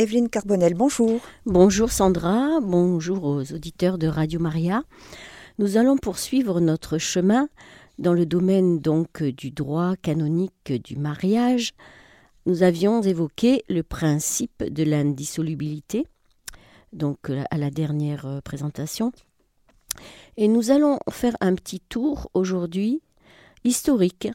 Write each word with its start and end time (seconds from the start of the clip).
Evelyne 0.00 0.28
Carbonel, 0.28 0.74
bonjour. 0.74 1.20
Bonjour 1.44 1.90
Sandra, 1.90 2.60
bonjour 2.62 3.24
aux 3.24 3.52
auditeurs 3.52 3.98
de 3.98 4.06
Radio 4.06 4.38
Maria. 4.38 4.84
Nous 5.58 5.76
allons 5.76 5.96
poursuivre 5.96 6.60
notre 6.60 6.98
chemin 6.98 7.48
dans 7.98 8.12
le 8.12 8.24
domaine 8.24 8.78
donc 8.78 9.24
du 9.24 9.50
droit 9.50 9.96
canonique 9.96 10.72
du 10.84 10.94
mariage. 10.94 11.72
Nous 12.46 12.62
avions 12.62 13.02
évoqué 13.02 13.64
le 13.68 13.82
principe 13.82 14.62
de 14.62 14.84
l'indissolubilité, 14.84 16.06
donc 16.92 17.32
à 17.50 17.58
la 17.58 17.70
dernière 17.70 18.24
euh, 18.24 18.40
présentation. 18.40 19.10
Et 20.36 20.46
nous 20.46 20.70
allons 20.70 21.00
faire 21.10 21.36
un 21.40 21.56
petit 21.56 21.80
tour 21.80 22.30
aujourd'hui 22.34 23.02
historique 23.64 24.28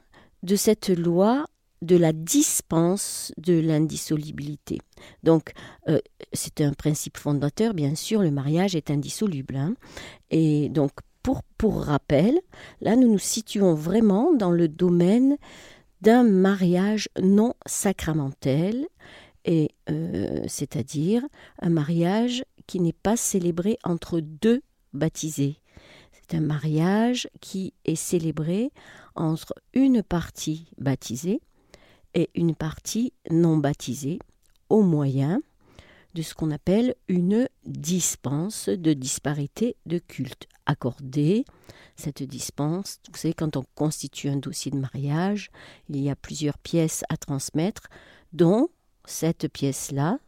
de 0.43 0.57
cette 0.57 0.89
loi 0.89 1.45
de 1.83 1.95
la 1.95 2.13
dispense 2.13 3.31
de 3.37 3.59
l'indissolubilité. 3.59 4.79
Donc, 5.23 5.51
euh, 5.89 5.99
c'est 6.31 6.61
un 6.61 6.73
principe 6.73 7.17
fondateur, 7.17 7.73
bien 7.73 7.95
sûr, 7.95 8.21
le 8.21 8.31
mariage 8.31 8.75
est 8.75 8.89
indissoluble. 8.89 9.55
Hein. 9.55 9.75
Et 10.31 10.69
donc, 10.69 10.91
pour, 11.21 11.43
pour 11.57 11.83
rappel, 11.83 12.39
là, 12.81 12.95
nous 12.95 13.11
nous 13.11 13.19
situons 13.19 13.73
vraiment 13.73 14.33
dans 14.33 14.51
le 14.51 14.67
domaine 14.67 15.37
d'un 16.01 16.23
mariage 16.23 17.07
non 17.21 17.53
sacramentel, 17.65 18.87
et 19.45 19.71
euh, 19.89 20.43
c'est-à-dire 20.47 21.23
un 21.61 21.69
mariage 21.69 22.43
qui 22.67 22.79
n'est 22.79 22.93
pas 22.93 23.17
célébré 23.17 23.77
entre 23.83 24.19
deux 24.19 24.61
baptisés. 24.93 25.59
C'est 26.11 26.37
un 26.37 26.41
mariage 26.41 27.27
qui 27.41 27.73
est 27.85 27.95
célébré 27.95 28.71
entre 29.15 29.53
une 29.73 30.03
partie 30.03 30.67
baptisée 30.77 31.41
et 32.13 32.29
une 32.35 32.55
partie 32.55 33.13
non 33.29 33.57
baptisée 33.57 34.19
au 34.69 34.81
moyen 34.81 35.41
de 36.13 36.21
ce 36.21 36.33
qu'on 36.33 36.51
appelle 36.51 36.95
une 37.07 37.47
dispense 37.65 38.69
de 38.69 38.93
disparité 38.93 39.75
de 39.85 39.97
culte 39.97 40.47
accordée. 40.65 41.45
Cette 41.95 42.23
dispense, 42.23 42.99
vous 43.11 43.17
savez, 43.17 43.33
quand 43.33 43.57
on 43.57 43.65
constitue 43.75 44.29
un 44.29 44.37
dossier 44.37 44.71
de 44.71 44.77
mariage, 44.77 45.49
il 45.89 46.01
y 46.01 46.09
a 46.09 46.15
plusieurs 46.15 46.57
pièces 46.57 47.03
à 47.09 47.17
transmettre, 47.17 47.83
dont 48.31 48.69
cette 49.05 49.47
pièce-là, 49.47 50.19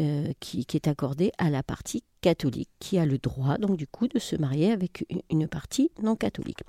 euh, 0.00 0.32
qui, 0.40 0.64
qui, 0.64 0.76
est 0.76 0.88
accordée 0.88 1.32
à 1.36 1.50
la 1.50 1.62
partie 1.62 2.02
catholique, 2.22 2.70
qui 2.78 2.98
a 2.98 3.04
le 3.04 3.18
droit, 3.18 3.58
donc 3.58 3.76
du 3.76 3.86
coup, 3.86 4.08
de 4.08 4.18
se 4.18 4.36
marier 4.36 4.72
avec 4.72 5.04
une 5.30 5.48
partie 5.48 5.90
non 6.02 6.16
catholique. 6.16 6.60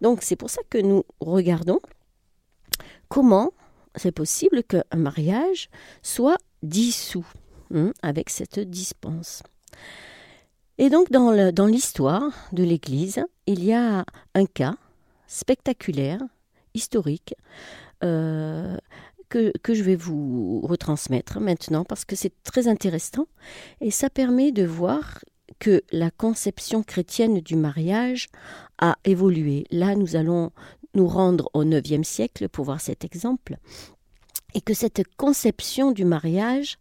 Donc 0.00 0.22
c'est 0.22 0.34
pour 0.34 0.50
ça 0.50 0.62
que 0.68 0.78
nous 0.78 1.04
regardons 1.20 1.78
comment 3.12 3.50
c'est 3.94 4.10
possible 4.10 4.62
qu'un 4.62 4.96
mariage 4.96 5.68
soit 6.02 6.38
dissous 6.62 7.26
hein, 7.74 7.92
avec 8.02 8.30
cette 8.30 8.58
dispense? 8.58 9.42
Et 10.78 10.88
donc 10.88 11.10
dans 11.10 11.66
l'histoire 11.66 12.32
de 12.52 12.64
l'Église, 12.64 13.22
il 13.46 13.62
y 13.62 13.74
a 13.74 14.06
un 14.34 14.46
cas 14.46 14.76
spectaculaire, 15.26 16.22
historique, 16.72 17.34
euh, 18.02 18.78
que, 19.28 19.52
que, 19.62 19.74
je 19.74 19.82
vais 19.82 19.96
vous 19.96 20.62
retransmettre 20.62 21.38
maintenant 21.38 21.84
parce 21.84 22.06
que 22.06 22.16
c'est 22.16 22.32
très 22.44 22.66
intéressant 22.66 23.26
et 23.82 23.90
ça 23.90 24.08
permet 24.08 24.52
de 24.52 24.64
voir 24.64 25.20
que 25.58 25.82
la 25.92 26.10
conception 26.10 26.82
chrétienne 26.82 27.40
du 27.40 27.56
mariage 27.56 28.28
a 28.78 28.96
évolué. 29.04 29.64
Là, 29.70 29.96
nous 29.96 30.16
allons 30.16 30.50
nous 30.94 31.08
rendre 31.08 31.50
au 31.54 31.64
IXe 31.64 32.06
siècle 32.06 32.48
pour 32.48 32.64
voir 32.64 32.80
cet 32.80 33.04
exemple, 33.04 33.56
et 34.54 34.60
que 34.60 34.74
cette 34.74 35.02
conception 35.16 35.92
du 35.92 36.04
mariage 36.04 36.78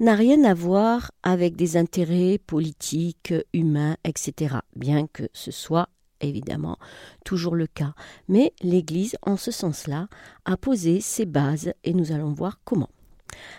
n'a 0.00 0.14
rien 0.14 0.42
à 0.44 0.54
voir 0.54 1.12
avec 1.22 1.54
des 1.56 1.76
intérêts 1.76 2.38
politiques, 2.38 3.34
humains, 3.52 3.96
etc., 4.04 4.56
bien 4.74 5.06
que 5.06 5.28
ce 5.32 5.50
soit 5.50 5.88
évidemment 6.20 6.78
toujours 7.24 7.54
le 7.54 7.66
cas. 7.66 7.94
Mais 8.28 8.52
l'Église, 8.62 9.16
en 9.22 9.36
ce 9.36 9.50
sens-là, 9.50 10.08
a 10.44 10.56
posé 10.56 11.00
ses 11.00 11.26
bases 11.26 11.72
et 11.84 11.92
nous 11.92 12.12
allons 12.12 12.32
voir 12.32 12.60
comment. 12.64 12.90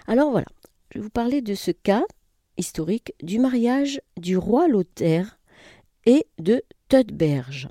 Alors 0.08 0.32
voilà, 0.32 0.48
je 0.92 1.00
vais 1.00 1.04
vous 1.04 1.10
parler 1.10 1.42
de 1.42 1.56
ce 1.56 1.72
cas 1.72 2.04
historique 2.58 3.14
du 3.22 3.40
mariage 3.40 4.02
du 4.18 4.38
roi 4.38 4.68
Lothaire 4.68 5.40
et 6.06 6.28
de 6.40 6.62
Teutberge. 6.90 7.68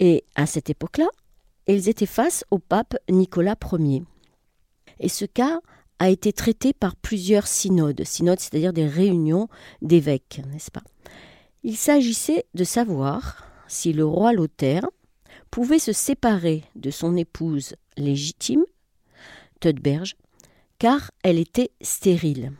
Et 0.00 0.24
à 0.34 0.46
cette 0.46 0.70
époque-là, 0.70 1.08
ils 1.66 1.88
étaient 1.88 2.06
face 2.06 2.44
au 2.50 2.58
pape 2.58 2.96
Nicolas 3.10 3.56
Ier. 3.72 4.04
Et 5.00 5.08
ce 5.08 5.24
cas 5.24 5.60
a 5.98 6.08
été 6.08 6.32
traité 6.32 6.72
par 6.72 6.96
plusieurs 6.96 7.46
synodes, 7.46 8.04
synodes 8.04 8.40
c'est-à-dire 8.40 8.72
des 8.72 8.86
réunions 8.86 9.48
d'évêques, 9.82 10.40
n'est-ce 10.50 10.70
pas? 10.70 10.82
Il 11.64 11.76
s'agissait 11.76 12.46
de 12.54 12.64
savoir 12.64 13.44
si 13.66 13.92
le 13.92 14.04
roi 14.04 14.32
Lothaire 14.32 14.86
pouvait 15.50 15.78
se 15.78 15.92
séparer 15.92 16.64
de 16.76 16.90
son 16.90 17.16
épouse 17.16 17.74
légitime, 17.96 18.64
Teutberge, 19.60 20.16
car 20.78 21.10
elle 21.22 21.38
était 21.38 21.72
stérile, 21.80 22.52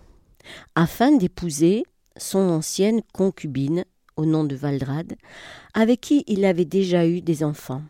afin 0.75 1.17
d'épouser 1.17 1.85
son 2.17 2.41
ancienne 2.41 3.03
concubine 3.13 3.85
nom 4.25 4.45
de 4.45 4.57
Valdrade, 4.57 5.15
avec 5.75 6.01
qui 6.01 6.25
il 6.27 6.45
avait 6.45 6.65
déjà 6.65 7.07
eu 7.07 7.21
des 7.21 7.45
enfants. 7.45 7.83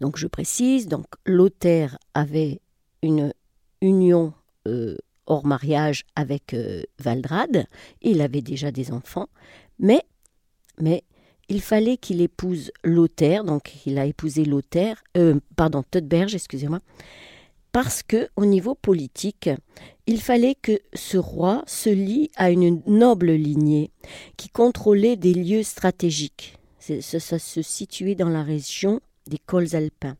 Donc 0.00 0.16
je 0.16 0.26
précise, 0.26 0.86
donc 0.86 1.06
Lothaire 1.24 1.98
avait 2.14 2.60
une 3.02 3.32
union 3.80 4.32
euh, 4.66 4.96
hors 5.26 5.46
mariage 5.46 6.04
avec 6.16 6.54
euh, 6.54 6.82
Valdrade, 6.98 7.66
il 8.02 8.20
avait 8.20 8.42
déjà 8.42 8.70
des 8.70 8.92
enfants, 8.92 9.28
mais, 9.78 10.02
mais 10.80 11.04
il 11.48 11.60
fallait 11.60 11.96
qu'il 11.96 12.20
épouse 12.20 12.70
Lothaire, 12.84 13.44
donc 13.44 13.86
il 13.86 13.98
a 13.98 14.06
épousé 14.06 14.44
Lothaire, 14.44 15.02
euh, 15.16 15.38
pardon, 15.56 15.82
Teutberge, 15.90 16.34
excusez-moi, 16.34 16.80
parce 17.80 18.02
que 18.02 18.28
au 18.34 18.44
niveau 18.44 18.74
politique, 18.74 19.50
il 20.08 20.20
fallait 20.20 20.56
que 20.56 20.80
ce 20.94 21.16
roi 21.16 21.62
se 21.68 21.88
lie 21.88 22.28
à 22.34 22.50
une 22.50 22.82
noble 22.88 23.30
lignée 23.30 23.92
qui 24.36 24.48
contrôlait 24.48 25.14
des 25.14 25.32
lieux 25.32 25.62
stratégiques. 25.62 26.58
Ça, 26.80 27.38
se 27.38 27.62
situait 27.62 28.16
dans 28.16 28.30
la 28.30 28.42
région 28.42 28.98
des 29.28 29.38
cols 29.38 29.76
alpins. 29.76 30.16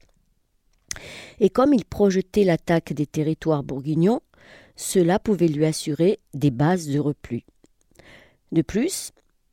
Et 1.41 1.51
comme 1.51 1.75
il 1.75 1.85
projetait 1.85 2.45
l'attaque 2.45 2.93
des 2.93 3.07
territoires 3.07 3.65
bourguignons, 3.65 4.21
cela 4.77 5.19
pouvait 5.19 5.49
lui 5.49 5.65
assurer 5.65 6.21
des 6.35 6.53
bases 6.53 6.87
de 6.87 7.01
repli. 7.01 7.45
De 8.53 8.63
plus, 8.63 9.11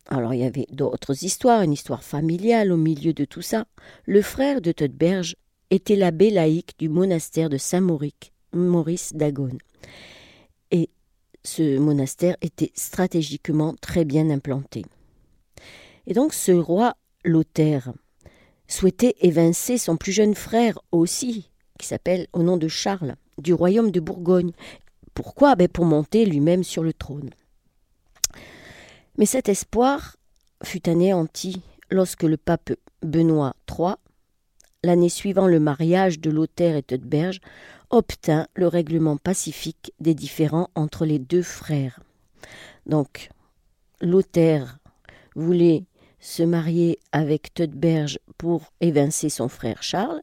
alors 0.09 0.35
il 0.35 0.41
y 0.41 0.45
avait 0.45 0.67
d'autres 0.69 1.23
histoires, 1.23 1.63
une 1.63 1.73
histoire 1.73 2.03
familiale 2.03 2.71
au 2.71 2.77
milieu 2.77 3.13
de 3.13 3.25
tout 3.25 3.41
ça. 3.41 3.65
Le 4.05 4.21
frère 4.21 4.61
de 4.61 4.71
Teutberge 4.71 5.37
était 5.69 5.95
l'abbé 5.95 6.29
laïque 6.29 6.75
du 6.77 6.89
monastère 6.89 7.49
de 7.49 7.57
Saint-Maurice 7.57 9.13
d'Agone. 9.13 9.57
Et 10.71 10.89
ce 11.43 11.77
monastère 11.77 12.35
était 12.41 12.71
stratégiquement 12.75 13.75
très 13.81 14.05
bien 14.05 14.29
implanté. 14.29 14.83
Et 16.07 16.13
donc 16.13 16.33
ce 16.33 16.51
roi 16.51 16.95
Lothaire 17.23 17.93
souhaitait 18.67 19.15
évincer 19.21 19.77
son 19.77 19.97
plus 19.97 20.11
jeune 20.11 20.35
frère 20.35 20.79
aussi, 20.91 21.49
qui 21.79 21.87
s'appelle 21.87 22.27
au 22.33 22.43
nom 22.43 22.57
de 22.57 22.67
Charles, 22.67 23.15
du 23.37 23.53
royaume 23.53 23.91
de 23.91 23.99
Bourgogne. 23.99 24.51
Pourquoi? 25.13 25.55
Ben 25.55 25.67
Pour 25.67 25.85
monter 25.85 26.25
lui-même 26.25 26.63
sur 26.63 26.83
le 26.83 26.93
trône. 26.93 27.29
Mais 29.17 29.25
cet 29.25 29.49
espoir 29.49 30.17
fut 30.63 30.89
anéanti 30.89 31.61
lorsque 31.89 32.23
le 32.23 32.37
pape 32.37 32.73
Benoît 33.01 33.55
III 33.69 33.95
l'année 34.85 35.09
suivant 35.09 35.47
le 35.47 35.59
mariage 35.59 36.19
de 36.19 36.29
Lothaire 36.29 36.75
et 36.75 36.83
Teutberge, 36.83 37.41
obtint 37.89 38.47
le 38.53 38.67
règlement 38.67 39.17
pacifique 39.17 39.91
des 39.99 40.13
différends 40.13 40.69
entre 40.75 41.05
les 41.05 41.19
deux 41.19 41.41
frères. 41.41 41.99
Donc, 42.85 43.29
Lothaire 43.99 44.77
voulait 45.35 45.85
se 46.19 46.43
marier 46.43 46.99
avec 47.11 47.53
Teutberge 47.53 48.19
pour 48.37 48.73
évincer 48.79 49.29
son 49.29 49.47
frère 49.47 49.83
Charles, 49.83 50.21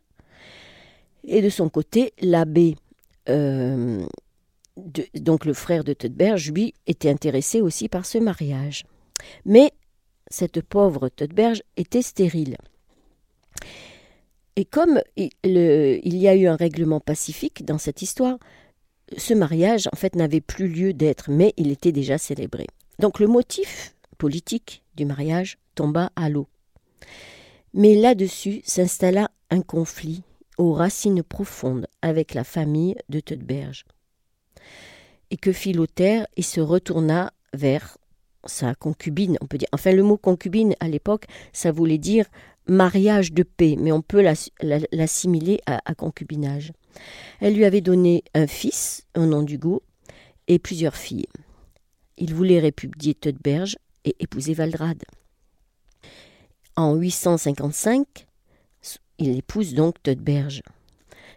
et 1.25 1.43
de 1.43 1.49
son 1.49 1.69
côté, 1.69 2.13
l'abbé, 2.21 2.77
euh, 3.29 4.05
donc 5.15 5.45
le 5.45 5.55
frère 5.55 5.85
de 5.85 5.93
Teutberge, 5.93 6.51
lui, 6.51 6.75
était 6.87 7.11
intéressé 7.11 7.61
aussi 7.61 7.89
par 7.89 8.07
ce 8.07 8.19
mariage. 8.19 8.85
Mais 9.45 9.71
cette 10.29 10.63
pauvre 10.63 11.09
Teutberge 11.09 11.63
était 11.77 12.03
stérile. 12.03 12.57
Et 14.57 14.65
comme 14.65 15.01
il, 15.17 15.31
y 15.45 16.29
a 16.29 16.35
eu 16.35 16.47
un 16.47 16.57
règlement 16.57 17.01
pacifique 17.01 17.65
dans 17.65 17.79
cette 17.79 18.03
histoire, 18.03 18.39
ce 19.17 19.35
mariage, 19.35 19.89
en 19.93 19.97
fait, 19.97 20.15
n'avait 20.15 20.41
plus 20.41 20.69
lieu 20.69 20.93
d'être, 20.93 21.31
mais 21.31 21.55
il 21.57 21.71
était 21.71 21.93
déjà 21.93 22.19
célébré. 22.19 22.67
Donc 22.99 23.19
le 23.19 23.27
motif 23.27 23.95
politique 24.19 24.83
du 24.95 25.05
mariage 25.05 25.59
tomba 25.75 26.13
à 26.17 26.29
l'eau. 26.29 26.49
Mais 27.75 27.95
là-dessus 27.95 28.61
s'installa 28.65 29.31
un 29.51 29.63
conflit 29.63 30.23
aux 30.59 30.73
racines 30.73 31.23
profondes 31.23 31.87
avec 32.03 32.35
la 32.35 32.45
famille 32.45 32.97
de 33.09 33.21
Teutberge. 33.21 33.85
Et 35.31 35.39
que 35.39 35.53
fit 35.53 35.73
Lothaire 35.73 36.27
Il 36.37 36.45
se 36.45 36.61
retourna 36.61 37.33
vers 37.55 37.97
sa 38.45 38.75
concubine, 38.75 39.39
on 39.41 39.47
peut 39.47 39.59
dire. 39.59 39.69
Enfin, 39.73 39.93
le 39.93 40.03
mot 40.03 40.19
concubine 40.19 40.75
à 40.81 40.89
l'époque, 40.89 41.27
ça 41.53 41.73
voulait 41.73 41.99
dire 41.99 42.27
mariage 42.67 43.33
de 43.33 43.43
paix, 43.43 43.77
mais 43.79 43.93
on 43.93 44.03
peut 44.03 44.25
l'assimiler 44.93 45.61
à, 45.67 45.95
concubinage. 45.95 46.73
Elle 47.41 47.55
lui 47.55 47.65
avait 47.65 47.81
donné 47.81 48.25
un 48.35 48.47
fils, 48.47 49.07
un 49.15 49.27
nom 49.27 49.43
d'Hugo, 49.43 49.83
et 50.49 50.59
plusieurs 50.59 50.97
filles. 50.97 51.27
Il 52.19 52.35
voulait 52.35 52.61
répudier 52.61 53.15
Teutberge 53.15 53.77
et 54.05 54.17
épouser 54.21 54.55
Valdrade. 54.55 55.03
En 56.77 56.95
855, 56.95 58.27
il 59.19 59.37
épouse 59.37 59.75
donc 59.75 60.03
Teutberge, 60.03 60.63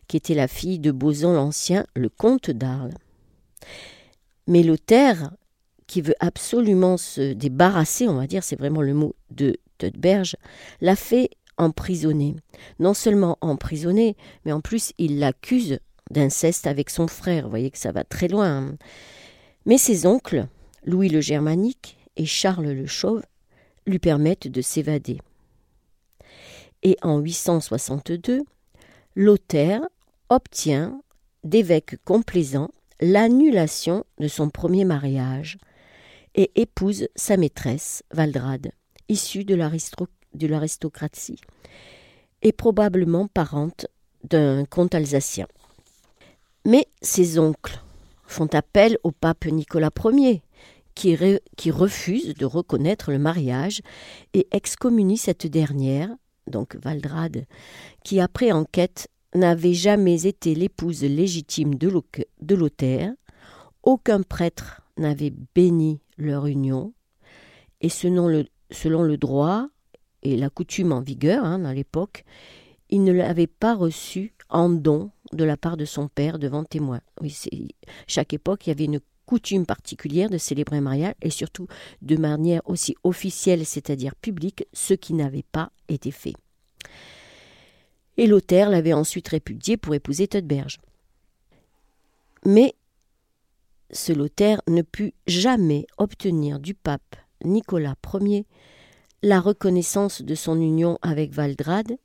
qui 0.07 0.17
était 0.17 0.33
la 0.33 0.47
fille 0.47 0.79
de 0.79 0.91
Boson 0.91 1.33
l'Ancien, 1.33 1.85
le 1.95 2.09
comte 2.09 2.51
d'Arles. 2.51 2.93
Mais 4.47 4.63
Lothaire, 4.63 5.31
qui 5.87 6.01
veut 6.01 6.15
absolument 6.19 6.97
se 6.97 7.33
débarrasser, 7.33 8.07
on 8.07 8.15
va 8.15 8.27
dire, 8.27 8.43
c'est 8.43 8.55
vraiment 8.55 8.81
le 8.81 8.93
mot 8.93 9.15
de 9.31 9.57
L'a 10.81 10.95
fait 10.95 11.29
emprisonner. 11.57 12.35
Non 12.79 12.93
seulement 12.93 13.37
emprisonner, 13.41 14.15
mais 14.45 14.51
en 14.51 14.61
plus 14.61 14.93
il 14.97 15.19
l'accuse 15.19 15.79
d'inceste 16.11 16.67
avec 16.67 16.89
son 16.89 17.07
frère. 17.07 17.49
Voyez 17.49 17.71
que 17.71 17.77
ça 17.77 17.91
va 17.91 18.03
très 18.03 18.27
loin. 18.27 18.67
Hein. 18.67 18.77
Mais 19.65 19.77
ses 19.77 20.05
oncles, 20.05 20.47
Louis 20.83 21.09
le 21.09 21.21
Germanique 21.21 21.97
et 22.17 22.25
Charles 22.25 22.71
le 22.71 22.85
Chauve, 22.85 23.23
lui 23.87 23.99
permettent 23.99 24.47
de 24.47 24.61
s'évader. 24.61 25.19
Et 26.83 26.97
en 27.01 27.19
862, 27.19 28.41
Lothaire 29.15 29.81
obtient 30.29 31.01
d'évêque 31.43 31.97
complaisant 32.03 32.69
l'annulation 32.99 34.03
de 34.19 34.27
son 34.27 34.49
premier 34.49 34.85
mariage 34.85 35.57
et 36.35 36.51
épouse 36.55 37.07
sa 37.15 37.37
maîtresse, 37.37 38.03
Valdrade, 38.11 38.71
issue 39.09 39.43
de 39.43 39.55
l'aristocratie 40.47 41.39
et 42.41 42.51
probablement 42.51 43.27
parente 43.27 43.87
d'un 44.23 44.65
comte 44.65 44.95
alsacien. 44.95 45.47
Mais 46.65 46.87
ses 47.01 47.39
oncles 47.39 47.81
font 48.25 48.49
appel 48.53 48.97
au 49.03 49.11
pape 49.11 49.45
Nicolas 49.45 49.91
Ier, 50.03 50.41
qui, 50.95 51.71
refuse 51.71 52.33
de 52.35 52.45
reconnaître 52.45 53.11
le 53.11 53.19
mariage 53.19 53.81
et 54.33 54.47
excommunie 54.51 55.17
cette 55.17 55.45
dernière, 55.45 56.09
donc 56.47 56.75
Valdrade, 56.75 57.45
qui 58.03 58.19
après 58.19 58.51
enquête 58.51 59.09
n'avait 59.33 59.73
jamais 59.73 60.25
été 60.25 60.55
l'épouse 60.55 61.03
légitime 61.03 61.75
de 61.75 62.55
Lothaire, 62.55 63.13
aucun 63.83 64.21
prêtre 64.21 64.81
n'avait 64.97 65.33
béni 65.53 65.99
leur 66.17 66.47
union, 66.47 66.93
et 67.81 67.89
selon 67.89 68.27
le, 68.27 68.45
selon 68.71 69.03
le 69.03 69.17
droit 69.17 69.67
et 70.23 70.35
la 70.37 70.49
coutume 70.49 70.91
en 70.91 71.01
vigueur 71.01 71.43
hein, 71.45 71.65
à 71.65 71.73
l'époque, 71.73 72.25
il 72.89 73.03
ne 73.03 73.11
l'avait 73.11 73.47
pas 73.47 73.75
reçu 73.75 74.33
en 74.49 74.69
don 74.69 75.11
de 75.33 75.43
la 75.43 75.57
part 75.57 75.77
de 75.77 75.85
son 75.85 76.07
père 76.07 76.39
devant 76.39 76.63
témoin. 76.63 77.01
Chaque 78.07 78.33
époque, 78.33 78.67
il 78.67 78.69
y 78.69 78.71
avait 78.71 78.85
une 78.85 78.99
coutume 79.25 79.65
particulière 79.65 80.29
de 80.29 80.37
célébrer 80.37 80.77
un 80.77 80.81
mariage 80.81 81.15
et 81.21 81.31
surtout 81.31 81.67
de 82.01 82.15
manière 82.15 82.61
aussi 82.65 82.95
officielle, 83.03 83.65
c'est-à-dire 83.65 84.15
publique, 84.15 84.67
ce 84.73 84.93
qui 84.93 85.13
n'avait 85.13 85.45
pas 85.51 85.71
été 85.89 86.11
fait. 86.11 86.33
Et 88.17 88.27
Lothaire 88.27 88.69
l'avait 88.69 88.93
ensuite 88.93 89.27
répudié 89.27 89.77
pour 89.77 89.95
épouser 89.95 90.27
Teutberge. 90.27 90.79
Mais 92.45 92.75
ce 93.91 94.13
Lothaire 94.13 94.61
ne 94.67 94.83
put 94.83 95.13
jamais 95.27 95.87
obtenir 95.97 96.59
du 96.59 96.73
pape 96.75 97.15
Nicolas 97.43 97.95
Ier 98.13 98.45
la 99.21 99.39
reconnaissance 99.39 100.21
de 100.21 100.35
son 100.35 100.61
union 100.61 100.99
avec 101.01 101.31
Valdrade, 101.31 101.97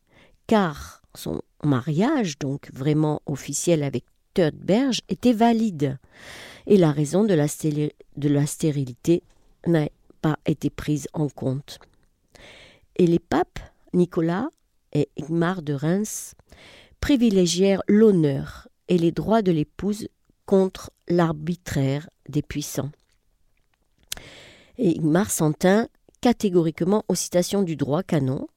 car 0.47 1.03
son 1.15 1.43
mariage, 1.63 2.39
donc 2.39 2.71
vraiment 2.73 3.21
officiel 3.27 3.83
avec 3.83 4.05
Teutberge, 4.33 5.01
était 5.09 5.35
valide, 5.35 5.99
et 6.67 6.79
la 6.79 6.93
raison 6.93 7.25
de 7.25 7.35
la, 7.35 7.47
de 8.17 8.29
la 8.29 8.47
stérilité 8.47 9.23
n'a 9.67 9.89
pas 10.23 10.39
été 10.47 10.71
prise 10.71 11.09
en 11.13 11.29
compte. 11.29 11.79
Et 12.97 13.07
les 13.07 13.19
papes, 13.19 13.61
Nicolas 13.93 14.49
et 14.93 15.09
Igmar 15.17 15.63
de 15.63 15.75
Reims, 15.75 16.35
privilégièrent 17.01 17.83
l'honneur 17.87 18.69
et 18.89 18.99
les 18.99 19.13
droits 19.13 19.43
de 19.43 19.53
l'épouse 19.53 20.09
contre 20.47 20.91
l'arbitraire 21.09 22.09
des 22.29 22.43
puissants. 22.43 22.91
Et 24.83 24.97
Igmar 24.97 25.31
s'en 25.31 25.53
tint 25.53 25.89
catégoriquement 26.23 27.05
aux 27.09 27.15
citations 27.15 27.63
du 27.63 27.77
droit 27.77 28.03
canon 28.03 28.49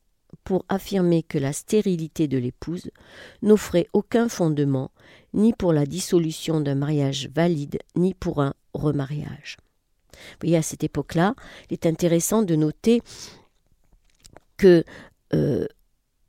pour 0.45 0.63
affirmer 0.69 1.21
que 1.21 1.37
la 1.37 1.51
stérilité 1.51 2.29
de 2.29 2.37
l'épouse 2.37 2.89
n'offrait 3.41 3.87
aucun 3.91 4.29
fondement 4.29 4.89
ni 5.33 5.51
pour 5.51 5.73
la 5.73 5.85
dissolution 5.85 6.61
d'un 6.61 6.75
mariage 6.75 7.29
valide 7.35 7.77
ni 7.97 8.13
pour 8.13 8.41
un 8.41 8.53
remariage. 8.73 9.57
Vous 10.13 10.37
voyez, 10.43 10.55
à 10.55 10.61
cette 10.61 10.85
époque-là, 10.85 11.35
il 11.69 11.73
est 11.73 11.85
intéressant 11.85 12.41
de 12.41 12.55
noter 12.55 13.01
que 14.55 14.85
euh, 15.33 15.67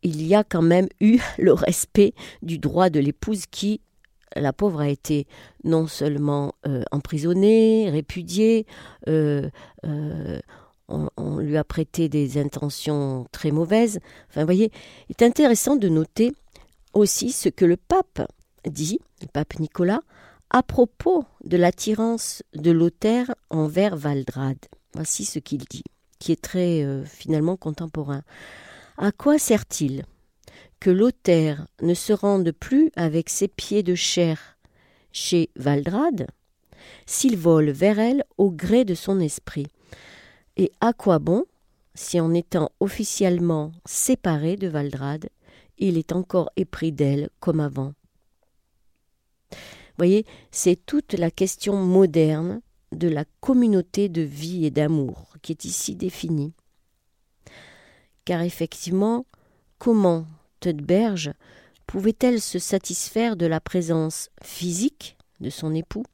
il 0.02 0.26
y 0.26 0.34
a 0.34 0.42
quand 0.42 0.62
même 0.62 0.88
eu 1.00 1.20
le 1.38 1.52
respect 1.52 2.14
du 2.42 2.58
droit 2.58 2.90
de 2.90 2.98
l'épouse 2.98 3.46
qui 3.46 3.80
la 4.34 4.52
pauvre 4.52 4.80
a 4.80 4.88
été 4.88 5.26
non 5.64 5.86
seulement 5.86 6.54
euh, 6.66 6.82
emprisonnée, 6.90 7.88
répudiée, 7.90 8.66
euh, 9.08 9.48
euh, 9.84 10.40
on, 10.88 11.38
lui 11.38 11.56
a 11.56 11.64
prêté 11.64 12.08
des 12.08 12.38
intentions 12.38 13.26
très 13.32 13.50
mauvaises. 13.50 14.00
Enfin, 14.28 14.44
voyez, 14.44 14.70
il 15.08 15.12
est 15.18 15.24
intéressant 15.24 15.76
de 15.76 15.88
noter 15.88 16.32
aussi 16.92 17.32
ce 17.32 17.48
que 17.48 17.64
le 17.64 17.76
pape 17.76 18.20
dit, 18.66 19.00
le 19.22 19.28
pape 19.28 19.58
Nicolas, 19.58 20.00
à 20.50 20.62
propos 20.62 21.24
de 21.44 21.56
l'attirance 21.56 22.42
de 22.54 22.70
Lothaire 22.70 23.34
envers 23.50 23.96
Valdrade. 23.96 24.58
Voici 24.94 25.24
ce 25.24 25.38
qu'il 25.38 25.64
dit, 25.64 25.84
qui 26.18 26.32
est 26.32 26.40
très 26.40 26.86
finalement 27.06 27.56
contemporain. 27.56 28.22
À 28.98 29.10
quoi 29.10 29.38
sert-il? 29.38 30.04
Que 30.84 31.50
ne 31.82 31.94
se 31.94 32.12
rende 32.12 32.52
plus 32.52 32.90
avec 32.94 33.30
ses 33.30 33.48
pieds 33.48 33.82
de 33.82 33.94
chair 33.94 34.58
chez 35.12 35.48
Valdrade, 35.56 36.26
s'il 37.06 37.38
vole 37.38 37.70
vers 37.70 37.98
elle 37.98 38.22
au 38.36 38.50
gré 38.50 38.84
de 38.84 38.94
son 38.94 39.18
esprit. 39.18 39.66
Et 40.58 40.72
à 40.82 40.92
quoi 40.92 41.18
bon 41.18 41.46
si 41.94 42.20
en 42.20 42.34
étant 42.34 42.70
officiellement 42.80 43.72
séparé 43.86 44.56
de 44.56 44.68
Valdrade, 44.68 45.30
il 45.78 45.96
est 45.96 46.12
encore 46.12 46.50
épris 46.56 46.92
d'elle 46.92 47.30
comme 47.40 47.60
avant? 47.60 47.94
Voyez, 49.96 50.26
c'est 50.50 50.84
toute 50.84 51.14
la 51.14 51.30
question 51.30 51.76
moderne 51.76 52.60
de 52.92 53.08
la 53.08 53.24
communauté 53.40 54.10
de 54.10 54.20
vie 54.20 54.66
et 54.66 54.70
d'amour 54.70 55.36
qui 55.40 55.52
est 55.52 55.64
ici 55.64 55.94
définie. 55.94 56.52
Car 58.26 58.42
effectivement, 58.42 59.24
comment 59.78 60.26
berge 60.62 61.32
pouvait-elle 61.86 62.40
se 62.40 62.58
satisfaire 62.58 63.36
de 63.36 63.46
la 63.46 63.60
présence 63.60 64.30
physique 64.42 65.16
de 65.40 65.50
son 65.50 65.74
époux 65.74 66.04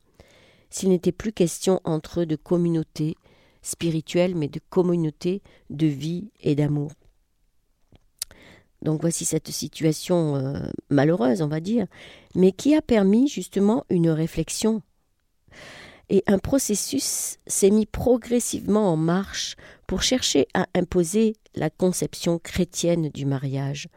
s'il 0.71 0.91
n'était 0.91 1.13
plus 1.13 1.33
question 1.33 1.81
entre 1.85 2.21
eux 2.21 2.27
de 2.27 2.37
communauté 2.37 3.17
spirituelle, 3.63 4.35
mais 4.35 4.49
de 4.49 4.61
communauté 4.71 5.43
de 5.69 5.87
vie 5.87 6.31
et 6.41 6.55
d'amour? 6.55 6.93
Donc 8.83 9.03
voici 9.03 9.25
cette 9.25 9.51
situation 9.51 10.37
euh, 10.37 10.59
malheureuse, 10.89 11.43
on 11.43 11.49
va 11.49 11.61
dire, 11.61 11.87
mais 12.35 12.53
qui 12.53 12.75
a 12.75 12.81
permis 12.81 13.29
justement 13.29 13.85
une 13.91 14.11
réflexion. 14.11 14.83
Et 16.13 16.25
un 16.27 16.39
processus 16.39 17.39
s'est 17.47 17.71
mis 17.71 17.87
progressivement 17.87 18.93
en 18.93 18.97
marche 18.97 19.55
pour 19.87 20.03
chercher 20.03 20.49
à 20.55 20.67
imposer 20.75 21.37
la 21.55 21.71
conception 21.71 22.41
chrétienne 22.41 23.11
du 23.11 23.27
mariage, 23.27 23.89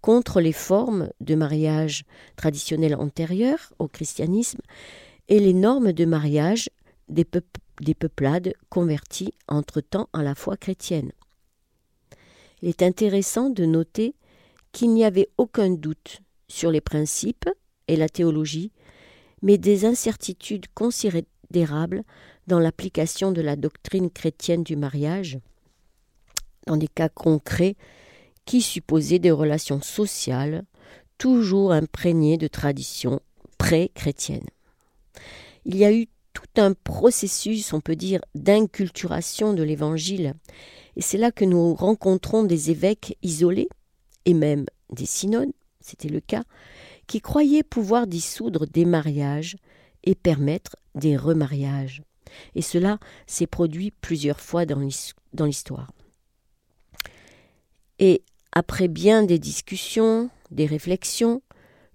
contre 0.00 0.40
les 0.40 0.52
formes 0.52 1.10
de 1.20 1.36
mariage 1.36 2.04
traditionnelles 2.34 2.96
antérieures 2.96 3.72
au 3.78 3.86
christianisme 3.86 4.60
et 5.28 5.38
les 5.38 5.54
normes 5.54 5.92
de 5.92 6.04
mariage 6.04 6.70
des, 7.08 7.26
des 7.80 7.94
peuplades 7.94 8.52
converties 8.68 9.32
entre-temps 9.46 10.08
à 10.12 10.24
la 10.24 10.34
foi 10.34 10.56
chrétienne. 10.56 11.12
Il 12.62 12.68
est 12.68 12.82
intéressant 12.82 13.48
de 13.48 13.64
noter 13.64 14.14
qu'il 14.72 14.92
n'y 14.92 15.04
avait 15.04 15.30
aucun 15.38 15.70
doute 15.70 16.20
sur 16.48 16.72
les 16.72 16.80
principes 16.80 17.48
et 17.86 17.96
la 17.96 18.08
théologie, 18.08 18.72
mais 19.42 19.56
des 19.56 19.84
incertitudes 19.84 20.66
dans 22.46 22.58
l'application 22.58 23.32
de 23.32 23.40
la 23.40 23.56
doctrine 23.56 24.10
chrétienne 24.10 24.62
du 24.62 24.76
mariage, 24.76 25.38
dans 26.66 26.76
des 26.76 26.88
cas 26.88 27.08
concrets 27.08 27.76
qui 28.44 28.62
supposaient 28.62 29.18
des 29.18 29.30
relations 29.30 29.80
sociales 29.80 30.64
toujours 31.18 31.72
imprégnées 31.72 32.38
de 32.38 32.48
traditions 32.48 33.20
pré-chrétiennes. 33.58 34.48
Il 35.64 35.76
y 35.76 35.84
a 35.84 35.92
eu 35.92 36.06
tout 36.32 36.60
un 36.60 36.72
processus, 36.72 37.72
on 37.72 37.80
peut 37.80 37.96
dire, 37.96 38.20
d'inculturation 38.34 39.52
de 39.52 39.62
l'Évangile. 39.62 40.34
Et 40.96 41.02
c'est 41.02 41.18
là 41.18 41.30
que 41.30 41.44
nous 41.44 41.74
rencontrons 41.74 42.44
des 42.44 42.70
évêques 42.70 43.18
isolés, 43.22 43.68
et 44.24 44.34
même 44.34 44.66
des 44.90 45.06
synodes, 45.06 45.52
c'était 45.80 46.08
le 46.08 46.20
cas, 46.20 46.44
qui 47.06 47.20
croyaient 47.20 47.62
pouvoir 47.62 48.06
dissoudre 48.06 48.66
des 48.66 48.84
mariages 48.84 49.56
et 50.04 50.14
permettre 50.14 50.76
des 50.94 51.16
remariages. 51.16 52.02
Et 52.54 52.62
cela 52.62 52.98
s'est 53.26 53.46
produit 53.46 53.90
plusieurs 53.90 54.40
fois 54.40 54.64
dans 54.66 55.44
l'histoire. 55.44 55.90
Et 57.98 58.22
après 58.52 58.88
bien 58.88 59.24
des 59.24 59.38
discussions, 59.38 60.30
des 60.50 60.66
réflexions, 60.66 61.42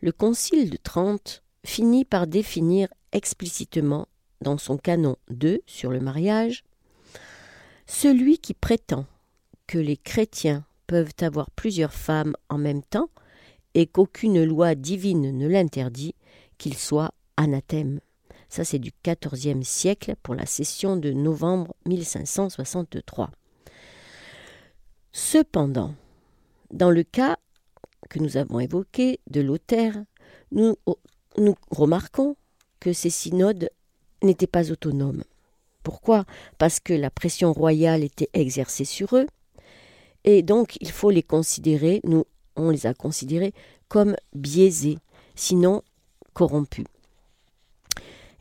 le 0.01 0.11
Concile 0.11 0.69
de 0.69 0.77
Trente 0.77 1.41
finit 1.65 2.05
par 2.05 2.27
définir 2.27 2.89
explicitement 3.11 4.07
dans 4.41 4.57
son 4.57 4.77
canon 4.77 5.15
2 5.29 5.61
sur 5.65 5.89
le 5.89 5.99
mariage 5.99 6.63
celui 7.87 8.39
qui 8.39 8.53
prétend 8.53 9.05
que 9.67 9.77
les 9.77 9.97
chrétiens 9.97 10.65
peuvent 10.87 11.13
avoir 11.21 11.51
plusieurs 11.51 11.93
femmes 11.93 12.35
en 12.49 12.57
même 12.57 12.83
temps 12.83 13.09
et 13.73 13.87
qu'aucune 13.87 14.43
loi 14.43 14.75
divine 14.75 15.37
ne 15.37 15.47
l'interdit, 15.47 16.15
qu'il 16.57 16.75
soit 16.75 17.11
anathème. 17.37 17.99
Ça, 18.55 18.63
c'est 18.63 18.79
du 18.79 18.93
XIVe 19.03 19.63
siècle 19.63 20.15
pour 20.23 20.33
la 20.33 20.45
session 20.45 20.95
de 20.95 21.11
novembre 21.11 21.75
1563. 21.87 23.29
Cependant, 25.11 25.93
dans 26.71 26.89
le 26.89 27.03
cas 27.03 27.37
que 28.09 28.19
nous 28.19 28.37
avons 28.37 28.61
évoqué 28.61 29.19
de 29.29 29.41
Luther, 29.41 29.91
nous, 30.53 30.77
nous 31.37 31.55
remarquons 31.69 32.37
que 32.79 32.93
ces 32.93 33.09
synodes 33.09 33.69
n'étaient 34.23 34.47
pas 34.47 34.71
autonomes. 34.71 35.25
Pourquoi? 35.83 36.23
Parce 36.57 36.79
que 36.79 36.93
la 36.93 37.11
pression 37.11 37.51
royale 37.51 38.05
était 38.05 38.29
exercée 38.31 38.85
sur 38.85 39.17
eux, 39.17 39.27
et 40.23 40.43
donc 40.43 40.77
il 40.79 40.91
faut 40.91 41.09
les 41.09 41.23
considérer, 41.23 41.99
nous 42.05 42.23
on 42.55 42.69
les 42.69 42.85
a 42.85 42.93
considérés 42.93 43.53
comme 43.89 44.15
biaisés, 44.33 44.97
sinon 45.35 45.83
corrompus. 46.33 46.85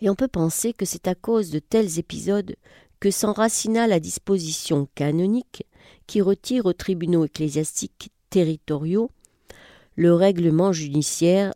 Et 0.05 0.11
on 0.11 0.15
peut 0.15 0.29
penser 0.29 0.75
que 0.75 0.85
c'est 0.85 1.09
à 1.09 1.15
cause 1.15 1.49
de 1.49 1.59
tels 1.59 1.99
épisodes 1.99 2.57
que 3.01 3.11
s'enracina 3.11 3.87
la 3.87 4.01
disposition 4.01 4.87
canonique 4.95 5.65
qui 6.07 6.21
retire 6.21 6.67
aux 6.67 6.75
tribunaux 6.75 7.25
ecclésiastiques 7.25 8.11
territoriaux 8.29 9.11
le 9.97 10.13
règlement 10.13 10.75
judiciaire 10.75 11.55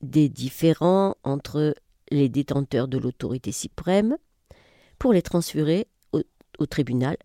des 0.00 0.28
différends 0.28 1.16
entre 1.24 1.74
les 2.12 2.28
détenteurs 2.28 2.86
de 2.86 2.98
l'autorité 2.98 3.50
suprême 3.50 4.16
pour 5.00 5.12
les 5.12 5.22
transférer 5.22 5.88
au, 6.12 6.22
tribunal 6.66 7.16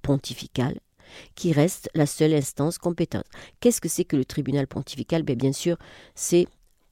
pontifical 0.00 0.80
qui 1.34 1.52
reste 1.52 1.90
la 1.94 2.06
seule 2.06 2.32
instance 2.32 2.78
compétente. 2.78 3.26
Qu'est-ce 3.60 3.82
que 3.82 3.90
c'est 3.90 4.06
que 4.06 4.16
le 4.16 4.24
tribunal 4.24 4.68
pontifical? 4.68 5.22
Bien, 5.22 5.36
bien 5.36 5.52
sûr, 5.52 5.76
c'est 6.14 6.46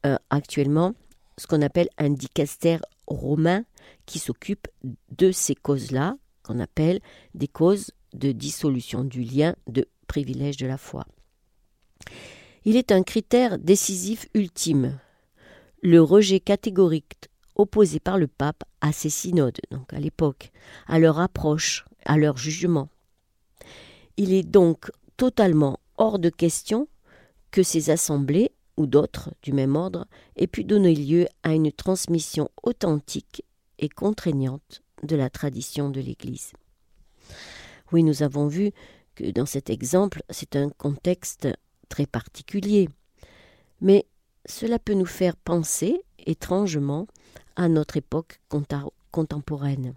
euh, 0.04 0.18
actuellement 0.28 0.94
ce 1.38 1.46
qu'on 1.46 1.62
appelle 1.62 1.88
un 1.98 2.10
dicaster 2.10 2.78
romain 3.06 3.64
qui 4.06 4.18
s'occupe 4.18 4.68
de 5.10 5.32
ces 5.32 5.54
causes-là, 5.54 6.16
qu'on 6.42 6.60
appelle 6.60 7.00
des 7.34 7.48
causes 7.48 7.90
de 8.14 8.32
dissolution 8.32 9.04
du 9.04 9.22
lien 9.22 9.54
de 9.66 9.88
privilège 10.06 10.56
de 10.56 10.66
la 10.66 10.78
foi. 10.78 11.06
Il 12.64 12.76
est 12.76 12.92
un 12.92 13.02
critère 13.02 13.58
décisif 13.58 14.28
ultime, 14.34 14.98
le 15.82 16.00
rejet 16.00 16.40
catégorique 16.40 17.28
opposé 17.54 18.00
par 18.00 18.18
le 18.18 18.28
pape 18.28 18.64
à 18.80 18.92
ces 18.92 19.10
synodes, 19.10 19.60
donc 19.70 19.92
à 19.92 20.00
l'époque, 20.00 20.52
à 20.86 20.98
leur 20.98 21.18
approche, 21.18 21.84
à 22.04 22.16
leur 22.16 22.36
jugement. 22.36 22.88
Il 24.16 24.32
est 24.32 24.42
donc 24.42 24.90
totalement 25.16 25.78
hors 25.96 26.18
de 26.18 26.30
question 26.30 26.88
que 27.50 27.62
ces 27.62 27.90
assemblées, 27.90 28.52
ou 28.76 28.86
d'autres 28.86 29.30
du 29.42 29.52
même 29.52 29.76
ordre, 29.76 30.06
aient 30.36 30.46
pu 30.46 30.64
donner 30.64 30.94
lieu 30.94 31.26
à 31.42 31.54
une 31.54 31.72
transmission 31.72 32.48
authentique 32.62 33.44
et 33.78 33.88
contraignante 33.88 34.82
de 35.02 35.16
la 35.16 35.30
tradition 35.30 35.90
de 35.90 36.00
l'Église. 36.00 36.52
Oui, 37.92 38.02
nous 38.02 38.22
avons 38.22 38.46
vu 38.46 38.72
que 39.14 39.30
dans 39.30 39.46
cet 39.46 39.68
exemple, 39.68 40.22
c'est 40.30 40.56
un 40.56 40.70
contexte 40.70 41.48
très 41.88 42.06
particulier, 42.06 42.88
mais 43.80 44.06
cela 44.46 44.78
peut 44.78 44.94
nous 44.94 45.06
faire 45.06 45.36
penser 45.36 46.00
étrangement 46.26 47.06
à 47.56 47.68
notre 47.68 47.96
époque 47.96 48.40
contemporaine. 49.10 49.94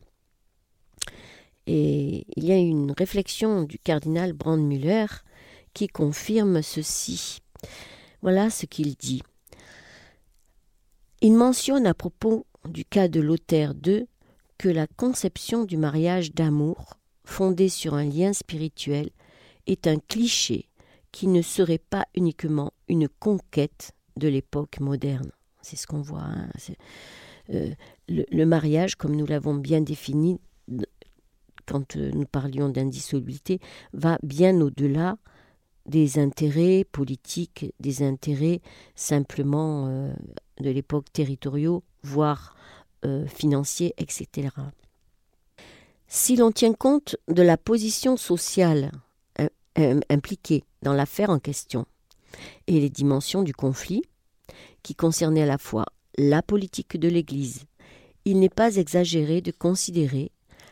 Et 1.68 2.26
il 2.36 2.46
y 2.46 2.52
a 2.52 2.58
une 2.58 2.92
réflexion 2.92 3.64
du 3.64 3.80
cardinal 3.80 4.34
Brandmüller 4.34 5.08
qui 5.74 5.88
confirme 5.88 6.62
ceci. 6.62 7.40
Voilà 8.26 8.50
ce 8.50 8.66
qu'il 8.66 8.96
dit. 8.96 9.22
Il 11.22 11.34
mentionne 11.34 11.86
à 11.86 11.94
propos 11.94 12.48
du 12.68 12.84
cas 12.84 13.08
de 13.08 13.20
Lothaire 13.20 13.76
II 13.86 14.08
que 14.58 14.68
la 14.68 14.88
conception 14.88 15.64
du 15.64 15.78
mariage 15.78 16.34
d'amour, 16.34 16.98
fondé 17.24 17.70
sur 17.70 17.94
un 17.94 18.06
lien 18.06 18.34
spirituel, 18.34 19.12
est 19.68 19.86
un 19.86 20.00
cliché 20.00 20.70
qui 21.12 21.28
ne 21.28 21.44
serait 21.44 21.78
pas 21.78 22.08
uniquement 22.16 22.74
une 22.88 23.08
conquête 23.08 23.92
de 24.18 24.28
l'époque 24.28 24.80
moderne. 24.80 25.30
C'est 25.62 25.76
ce 25.76 25.86
qu'on 25.86 26.02
voit. 26.02 26.24
Hein. 26.24 26.50
Euh, 27.52 27.76
le, 28.10 28.46
mariage, 28.46 28.96
comme 28.96 29.16
nous 29.16 29.28
l'avons 29.28 29.54
bien 29.54 29.82
défini 29.82 30.40
quand 31.68 31.96
euh, 31.96 32.10
nous 32.12 32.26
parlions 32.26 32.70
d'indissolubilité, 32.70 33.60
va 33.94 34.18
bien 34.24 34.60
au-delà 34.62 35.20
des 35.86 36.20
intérêts 36.20 36.86
politiques, 36.92 37.74
des 37.80 38.04
intérêts 38.04 38.62
simplement 38.96 39.88
euh, 39.88 40.14
de 40.60 40.70
l'époque 40.70 41.12
territoriaux, 41.12 41.84
voire 42.04 42.56
financiers, 43.28 43.94
etc. 44.00 44.50
Si 46.08 46.36
l'on 46.36 46.52
tient 46.52 46.74
compte 46.74 47.18
de 47.28 47.44
la 47.44 47.56
position 47.56 48.18
sociale 48.18 48.90
impliquée 50.10 50.64
dans 50.82 50.94
l'affaire 50.94 51.30
en 51.30 51.38
question 51.38 51.86
et 52.66 52.80
les 52.80 52.90
dimensions 52.90 53.44
du 53.44 53.54
conflit, 53.54 54.02
qui 54.82 54.96
concernait 54.96 55.44
à 55.44 55.48
la 55.48 55.58
fois 55.58 55.86
la 56.18 56.42
politique 56.42 56.98
de 56.98 57.08
l'Église, 57.08 57.66
il 58.26 58.40
n'est 58.40 58.50
pas 58.50 58.76
exagéré 58.76 59.42
de 59.42 59.52
considérer 59.52 60.32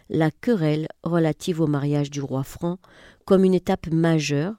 la 0.10 0.32
querelle 0.32 0.88
relative 1.04 1.62
au 1.62 1.68
mariage 1.68 2.10
du 2.12 2.22
roi 2.22 2.44
franc 2.44 2.78
comme 3.26 3.44
une 3.44 3.54
étape 3.54 3.88
majeure 3.88 4.56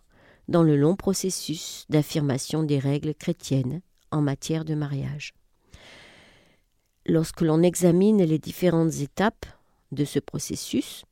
dans 0.49 0.63
le 0.63 0.77
long 0.77 0.97
processus 0.97 1.87
d'affirmation 1.89 2.63
des 2.63 2.79
règles 2.79 3.15
chrétiennes 3.15 3.81
en 4.11 4.23
matière 4.23 4.65
de 4.65 4.75
mariage. 4.75 5.33
Lorsque 7.07 7.43
l'on 7.43 7.63
examine 7.63 8.23
les 8.23 8.39
différentes 8.39 8.95
étapes 8.95 9.47
de 9.93 10.05
ce 10.05 10.19
processus, 10.19 11.05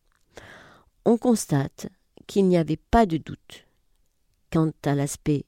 on 1.05 1.19
constate 1.19 1.89
qu'il 2.27 2.47
n'y 2.47 2.57
avait 2.57 2.79
pas 2.91 3.07
de 3.07 3.17
doute 3.17 3.67
quant 4.51 4.71
à 4.85 4.95
l'aspect 4.95 5.45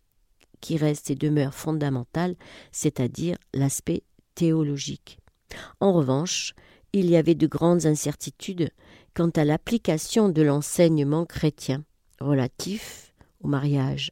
qui 0.60 0.76
reste 0.76 1.10
et 1.10 1.14
demeure 1.14 1.54
fondamental, 1.54 2.36
c'est-à-dire 2.72 3.36
l'aspect 3.52 4.02
théologique. 4.34 5.18
En 5.80 5.92
revanche, 5.92 6.54
il 6.92 7.10
y 7.10 7.16
avait 7.16 7.34
de 7.34 7.46
grandes 7.46 7.86
incertitudes 7.86 8.70
quant 9.14 9.30
à 9.30 9.44
l'application 9.44 10.28
de 10.28 10.42
l'enseignement 10.42 11.26
chrétien 11.26 11.84
relatif 12.20 13.13
mariage, 13.48 14.10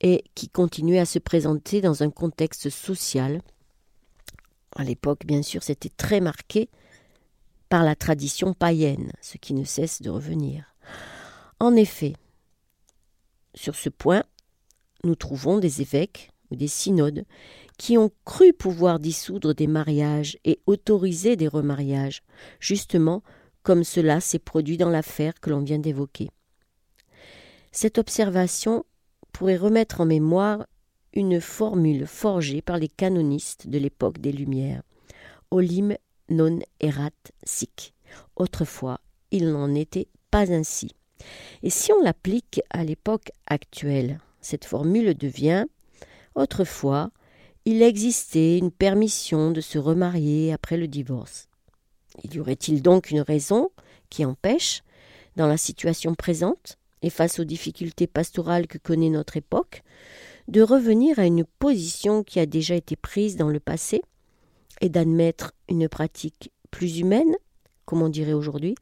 et 0.00 0.24
qui 0.34 0.48
continuait 0.48 0.98
à 0.98 1.06
se 1.06 1.18
présenter 1.18 1.80
dans 1.80 2.02
un 2.02 2.10
contexte 2.10 2.70
social. 2.70 3.40
À 4.74 4.84
l'époque, 4.84 5.24
bien 5.24 5.42
sûr, 5.42 5.62
c'était 5.62 5.88
très 5.88 6.20
marqué 6.20 6.68
par 7.68 7.82
la 7.82 7.96
tradition 7.96 8.52
païenne, 8.52 9.12
ce 9.20 9.38
qui 9.38 9.54
ne 9.54 9.64
cesse 9.64 10.02
de 10.02 10.10
revenir. 10.10 10.74
En 11.58 11.74
effet, 11.74 12.12
sur 13.54 13.74
ce 13.74 13.88
point, 13.88 14.22
nous 15.02 15.14
trouvons 15.14 15.58
des 15.58 15.80
évêques 15.80 16.30
ou 16.50 16.56
des 16.56 16.68
synodes 16.68 17.24
qui 17.78 17.98
ont 17.98 18.10
cru 18.24 18.52
pouvoir 18.52 19.00
dissoudre 19.00 19.54
des 19.54 19.66
mariages 19.66 20.38
et 20.44 20.60
autoriser 20.66 21.36
des 21.36 21.48
remariages, 21.48 22.22
justement 22.60 23.22
comme 23.62 23.82
cela 23.82 24.20
s'est 24.20 24.38
produit 24.38 24.76
dans 24.76 24.90
l'affaire 24.90 25.40
que 25.40 25.50
l'on 25.50 25.60
vient 25.60 25.78
d'évoquer. 25.78 26.30
Cette 27.76 27.98
observation 27.98 28.86
pourrait 29.32 29.58
remettre 29.58 30.00
en 30.00 30.06
mémoire 30.06 30.66
une 31.12 31.42
formule 31.42 32.06
forgée 32.06 32.62
par 32.62 32.78
les 32.78 32.88
canonistes 32.88 33.68
de 33.68 33.76
l'époque 33.76 34.18
des 34.18 34.32
Lumières. 34.32 34.82
Olim 35.50 35.94
non 36.30 36.60
erat 36.80 37.10
sic. 37.44 37.92
Autrefois, 38.34 38.98
il 39.30 39.50
n'en 39.50 39.74
était 39.74 40.08
pas 40.30 40.50
ainsi. 40.50 40.92
Et 41.62 41.68
si 41.68 41.92
on 41.92 42.00
l'applique 42.00 42.62
à 42.70 42.82
l'époque 42.82 43.30
actuelle, 43.46 44.20
cette 44.40 44.64
formule 44.64 45.12
devient 45.12 45.66
Autrefois, 46.34 47.10
il 47.66 47.82
existait 47.82 48.56
une 48.56 48.70
permission 48.70 49.50
de 49.50 49.60
se 49.60 49.76
remarier 49.76 50.50
après 50.50 50.78
le 50.78 50.88
divorce. 50.88 51.50
Y 52.24 52.38
aurait-il 52.38 52.80
donc 52.80 53.10
une 53.10 53.20
raison 53.20 53.68
qui 54.08 54.24
empêche, 54.24 54.82
dans 55.36 55.46
la 55.46 55.58
situation 55.58 56.14
présente 56.14 56.78
et 57.02 57.10
face 57.10 57.38
aux 57.38 57.44
difficultés 57.44 58.06
pastorales 58.06 58.66
que 58.66 58.78
connaît 58.78 59.10
notre 59.10 59.36
époque, 59.36 59.82
de 60.48 60.62
revenir 60.62 61.18
à 61.18 61.26
une 61.26 61.44
position 61.44 62.22
qui 62.22 62.38
a 62.38 62.46
déjà 62.46 62.74
été 62.74 62.96
prise 62.96 63.36
dans 63.36 63.48
le 63.48 63.60
passé 63.60 64.02
et 64.80 64.88
d'admettre 64.88 65.52
une 65.68 65.88
pratique 65.88 66.50
plus 66.70 66.98
humaine, 66.98 67.34
comme 67.84 68.02
on 68.02 68.08
dirait 68.08 68.32
aujourd'hui, 68.32 68.74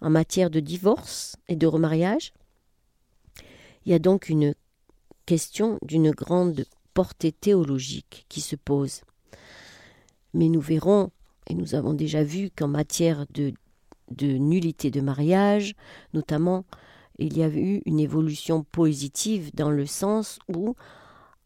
en 0.00 0.10
matière 0.10 0.50
de 0.50 0.60
divorce 0.60 1.36
et 1.48 1.56
de 1.56 1.66
remariage. 1.66 2.32
Il 3.84 3.92
y 3.92 3.94
a 3.94 3.98
donc 3.98 4.28
une 4.28 4.54
question 5.26 5.78
d'une 5.82 6.10
grande 6.10 6.64
portée 6.94 7.32
théologique 7.32 8.26
qui 8.28 8.40
se 8.40 8.56
pose. 8.56 9.02
Mais 10.34 10.48
nous 10.48 10.60
verrons, 10.60 11.10
et 11.48 11.54
nous 11.54 11.74
avons 11.74 11.94
déjà 11.94 12.22
vu 12.22 12.50
qu'en 12.50 12.68
matière 12.68 13.26
de, 13.32 13.52
de 14.10 14.26
nullité 14.26 14.90
de 14.90 15.00
mariage, 15.00 15.74
notamment, 16.14 16.64
il 17.20 17.36
y 17.36 17.42
a 17.42 17.48
eu 17.48 17.82
une 17.86 18.00
évolution 18.00 18.64
positive 18.64 19.54
dans 19.54 19.70
le 19.70 19.86
sens 19.86 20.38
où, 20.48 20.74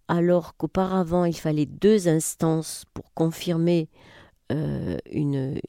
alors 0.09 0.57
qu'auparavant 0.57 1.25
il 1.25 1.37
fallait 1.37 1.67
deux 1.67 2.09
instances 2.09 2.85
pour 2.95 3.13
confirmer 3.15 3.89
euh, 4.53 4.99
une, 5.11 5.61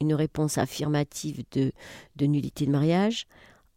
réponse 0.00 0.58
affirmative 0.58 1.44
de, 1.52 1.72
nullité 2.26 2.66
de 2.66 2.70
mariage, 2.70 3.26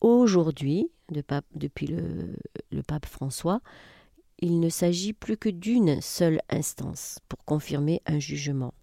aujourd'hui, 0.02 0.92
de 1.12 1.24
depuis 1.56 1.88
le 1.88 2.84
pape 2.84 3.06
François, 3.06 3.62
il 4.40 4.60
ne 4.60 4.70
s'agit 4.70 5.14
plus 5.14 5.38
que 5.38 5.50
d'une 5.50 6.02
seule 6.02 6.42
instance 6.50 7.20
pour 7.30 7.44
confirmer 7.46 8.02
un 8.06 8.20
jugement. 8.20 8.74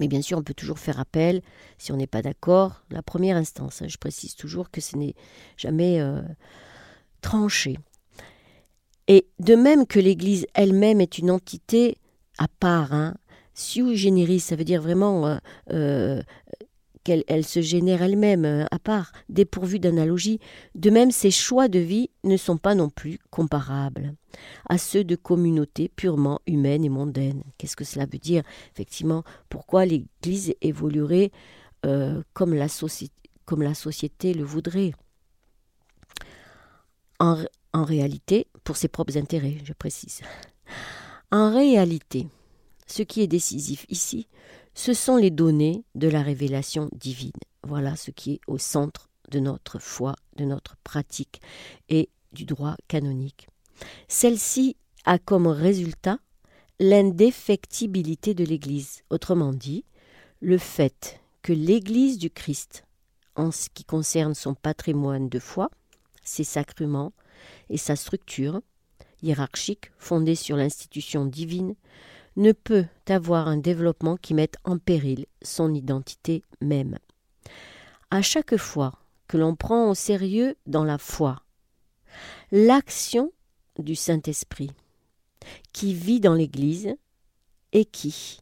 Mais 0.00 0.08
bien 0.08 0.22
sûr, 0.22 0.38
on 0.38 0.42
peut 0.42 0.54
toujours 0.54 0.78
faire 0.78 0.98
appel, 0.98 1.42
si 1.78 1.92
on 1.92 1.96
n'est 1.96 2.06
pas 2.06 2.22
d'accord, 2.22 2.82
la 2.90 3.02
première 3.02 3.36
instance. 3.36 3.82
Hein. 3.82 3.88
Je 3.88 3.98
précise 3.98 4.34
toujours 4.34 4.70
que 4.70 4.80
ce 4.80 4.96
n'est 4.96 5.14
jamais 5.56 6.00
euh, 6.00 6.22
tranché. 7.20 7.78
Et 9.08 9.26
de 9.40 9.54
même 9.54 9.86
que 9.86 9.98
l'Église 9.98 10.46
elle-même 10.54 11.00
est 11.00 11.18
une 11.18 11.30
entité 11.30 11.98
à 12.38 12.46
part, 12.48 12.92
hein, 12.92 13.14
sui 13.54 13.96
generis, 13.96 14.40
ça 14.40 14.56
veut 14.56 14.64
dire 14.64 14.80
vraiment 14.80 15.26
euh, 15.26 15.36
euh, 15.72 16.22
qu'elle 17.04 17.44
se 17.44 17.60
génère 17.60 18.02
elle-même 18.02 18.44
euh, 18.44 18.64
à 18.70 18.78
part, 18.78 19.12
dépourvue 19.28 19.78
d'analogie, 19.78 20.38
de 20.74 20.90
même 20.90 21.10
ses 21.10 21.30
choix 21.30 21.68
de 21.68 21.78
vie 21.78 22.10
ne 22.24 22.36
sont 22.36 22.56
pas 22.56 22.74
non 22.74 22.90
plus 22.90 23.18
comparables 23.30 24.14
à 24.68 24.78
ceux 24.78 25.04
de 25.04 25.16
communautés 25.16 25.88
purement 25.88 26.40
humaines 26.46 26.84
et 26.84 26.88
mondaines. 26.88 27.42
Qu'est-ce 27.58 27.76
que 27.76 27.84
cela 27.84 28.06
veut 28.06 28.18
dire 28.18 28.42
Effectivement, 28.72 29.24
pourquoi 29.48 29.84
l'Église 29.84 30.54
évoluerait 30.60 31.30
euh, 31.84 32.22
comme, 32.32 32.54
la 32.54 32.68
société 32.68 34.34
le 34.34 34.44
voudrait? 34.44 34.92
En 37.18 37.84
réalité, 37.84 38.48
pour 38.64 38.76
ses 38.76 38.88
propres 38.88 39.16
intérêts, 39.16 39.58
je 39.64 39.72
précise. 39.72 40.22
En 41.30 41.50
réalité, 41.50 42.26
ce 42.86 43.02
qui 43.02 43.22
est 43.22 43.26
décisif 43.26 43.86
ici, 43.88 44.28
ce 44.74 44.94
sont 44.94 45.16
les 45.16 45.30
données 45.30 45.84
de 45.94 46.08
la 46.08 46.22
révélation 46.22 46.88
divine. 46.92 47.32
Voilà 47.62 47.96
ce 47.96 48.10
qui 48.10 48.34
est 48.34 48.40
au 48.46 48.58
centre 48.58 49.10
de 49.30 49.38
notre 49.38 49.78
foi, 49.78 50.14
de 50.36 50.44
notre 50.44 50.76
pratique 50.84 51.40
et 51.88 52.08
du 52.32 52.44
droit 52.44 52.76
canonique. 52.88 53.48
Celle-ci 54.08 54.76
a 55.04 55.18
comme 55.18 55.46
résultat 55.46 56.18
l'indéfectibilité 56.78 58.34
de 58.34 58.44
l'Église, 58.44 59.02
autrement 59.10 59.52
dit, 59.52 59.84
le 60.40 60.58
fait 60.58 61.20
que 61.42 61.52
l'Église 61.52 62.18
du 62.18 62.30
Christ, 62.30 62.84
en 63.36 63.50
ce 63.50 63.68
qui 63.72 63.84
concerne 63.84 64.34
son 64.34 64.54
patrimoine 64.54 65.28
de 65.28 65.38
foi, 65.38 65.70
ses 66.24 66.44
sacrements 66.44 67.12
et 67.68 67.76
sa 67.76 67.96
structure 67.96 68.60
hiérarchique 69.22 69.92
fondée 69.98 70.34
sur 70.34 70.56
l'institution 70.56 71.24
divine, 71.24 71.74
ne 72.36 72.52
peut 72.52 72.86
avoir 73.08 73.48
un 73.48 73.56
développement 73.56 74.16
qui 74.16 74.34
mette 74.34 74.56
en 74.64 74.78
péril 74.78 75.26
son 75.42 75.74
identité 75.74 76.42
même. 76.60 76.98
À 78.10 78.22
chaque 78.22 78.56
fois 78.56 78.92
que 79.28 79.36
l'on 79.36 79.54
prend 79.56 79.90
au 79.90 79.94
sérieux 79.94 80.56
dans 80.66 80.84
la 80.84 80.98
foi 80.98 81.42
l'action 82.50 83.32
du 83.78 83.94
Saint-Esprit 83.94 84.70
qui 85.72 85.94
vit 85.94 86.20
dans 86.20 86.34
l'Église 86.34 86.94
et 87.72 87.84
qui, 87.84 88.40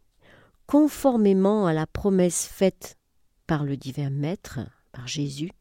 conformément 0.66 1.66
à 1.66 1.72
la 1.72 1.87
promesse 1.87 2.46
faite 2.46 2.98
par 3.46 3.64
le 3.64 3.76
divin 3.76 4.11
Maître, 4.11 4.61
par 4.92 5.07
Jésus, 5.07 5.53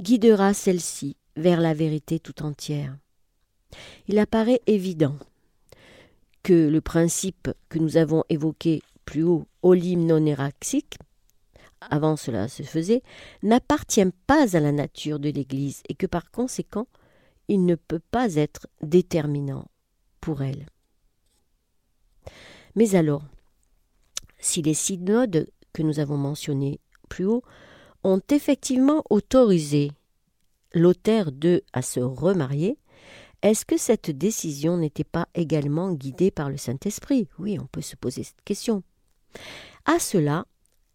guidera 0.00 0.54
celle-ci 0.54 1.16
vers 1.36 1.60
la 1.60 1.74
vérité 1.74 2.18
tout 2.18 2.42
entière. 2.42 2.96
Il 4.08 4.18
apparaît 4.18 4.62
évident 4.66 5.16
que 6.46 6.68
le 6.68 6.80
principe 6.80 7.50
que 7.68 7.80
nous 7.80 7.96
avons 7.96 8.22
évoqué 8.28 8.80
plus 9.04 9.24
haut, 9.24 9.48
olim 9.62 10.06
non 10.06 10.24
eraxique, 10.24 10.96
avant 11.80 12.14
cela 12.14 12.46
se 12.46 12.62
faisait, 12.62 13.02
n'appartient 13.42 14.12
pas 14.28 14.56
à 14.56 14.60
la 14.60 14.70
nature 14.70 15.18
de 15.18 15.28
l'Église 15.28 15.82
et 15.88 15.96
que 15.96 16.06
par 16.06 16.30
conséquent, 16.30 16.86
il 17.48 17.66
ne 17.66 17.74
peut 17.74 18.02
pas 18.12 18.36
être 18.36 18.68
déterminant 18.80 19.64
pour 20.20 20.40
elle. 20.40 20.66
Mais 22.76 22.94
alors, 22.94 23.24
si 24.38 24.62
les 24.62 24.74
synodes 24.74 25.50
que 25.72 25.82
nous 25.82 25.98
avons 25.98 26.16
mentionnés 26.16 26.78
plus 27.08 27.24
haut 27.24 27.42
ont 28.04 28.22
effectivement 28.30 29.02
autorisé 29.10 29.90
l'auteur 30.72 31.32
d'eux 31.32 31.62
à 31.72 31.82
se 31.82 31.98
remarier, 31.98 32.78
est-ce 33.42 33.64
que 33.64 33.76
cette 33.76 34.10
décision 34.10 34.76
n'était 34.76 35.04
pas 35.04 35.28
également 35.34 35.92
guidée 35.92 36.30
par 36.30 36.50
le 36.50 36.56
Saint-Esprit? 36.56 37.28
Oui, 37.38 37.58
on 37.58 37.66
peut 37.66 37.82
se 37.82 37.96
poser 37.96 38.22
cette 38.22 38.42
question. 38.44 38.82
À 39.84 39.98
cela 39.98 40.46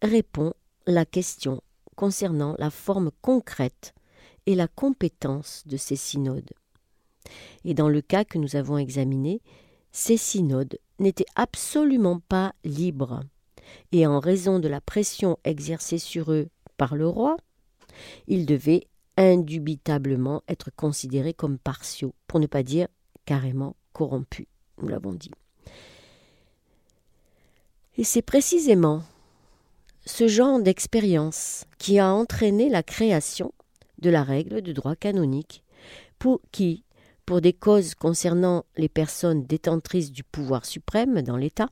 répond 0.02 0.52
la 0.86 1.04
question 1.04 1.62
concernant 1.96 2.54
la 2.58 2.70
forme 2.70 3.10
concrète 3.20 3.94
et 4.46 4.54
la 4.54 4.68
compétence 4.68 5.62
de 5.66 5.76
ces 5.76 5.96
synodes. 5.96 6.50
Et 7.64 7.74
dans 7.74 7.88
le 7.88 8.00
cas 8.00 8.24
que 8.24 8.38
nous 8.38 8.56
avons 8.56 8.78
examiné, 8.78 9.40
ces 9.92 10.16
synodes 10.16 10.78
n'étaient 10.98 11.24
absolument 11.36 12.20
pas 12.28 12.54
libres, 12.64 13.22
et 13.92 14.06
en 14.06 14.18
raison 14.18 14.58
de 14.58 14.68
la 14.68 14.80
pression 14.80 15.38
exercée 15.44 15.98
sur 15.98 16.32
eux 16.32 16.48
par 16.76 16.96
le 16.96 17.06
roi, 17.06 17.36
ils 18.26 18.46
devaient 18.46 18.86
indubitablement 19.16 20.42
être 20.48 20.70
considérés 20.74 21.34
comme 21.34 21.58
partiaux, 21.58 22.14
pour 22.26 22.40
ne 22.40 22.46
pas 22.46 22.62
dire 22.62 22.88
carrément 23.24 23.76
corrompus, 23.92 24.46
nous 24.80 24.88
l'avons 24.88 25.12
dit. 25.12 25.30
Et 27.96 28.04
c'est 28.04 28.22
précisément 28.22 29.02
ce 30.04 30.26
genre 30.26 30.60
d'expérience 30.60 31.64
qui 31.78 31.98
a 31.98 32.12
entraîné 32.12 32.68
la 32.68 32.82
création 32.82 33.52
de 33.98 34.10
la 34.10 34.22
règle 34.22 34.62
de 34.62 34.72
droit 34.72 34.96
canonique, 34.96 35.62
pour 36.18 36.40
qui, 36.50 36.84
pour 37.26 37.40
des 37.40 37.52
causes 37.52 37.94
concernant 37.94 38.64
les 38.76 38.88
personnes 38.88 39.44
détentrices 39.44 40.10
du 40.10 40.24
pouvoir 40.24 40.64
suprême 40.64 41.22
dans 41.22 41.36
l'État, 41.36 41.68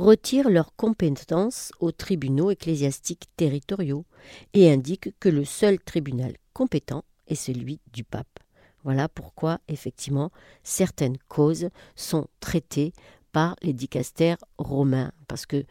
retire 0.00 0.48
leur 0.48 0.74
compétence 0.76 1.72
aux 1.78 1.92
tribunaux 1.92 2.50
ecclésiastiques 2.50 3.28
territoriaux 3.36 4.06
et 4.54 4.72
indique 4.72 5.10
que 5.20 5.28
le 5.28 5.44
seul 5.44 5.78
tribunal 5.78 6.34
compétent 6.54 7.04
est 7.26 7.34
celui 7.34 7.80
du 7.92 8.02
pape. 8.02 8.40
Voilà 8.82 9.08
pourquoi, 9.08 9.60
effectivement, 9.68 10.30
certaines 10.62 11.18
causes 11.28 11.68
sont 11.96 12.28
traitées 12.40 12.94
par 13.32 13.56
les 13.62 13.74
dicastères 13.74 14.38
romains, 14.58 15.12
parce 15.28 15.44
que 15.44 15.64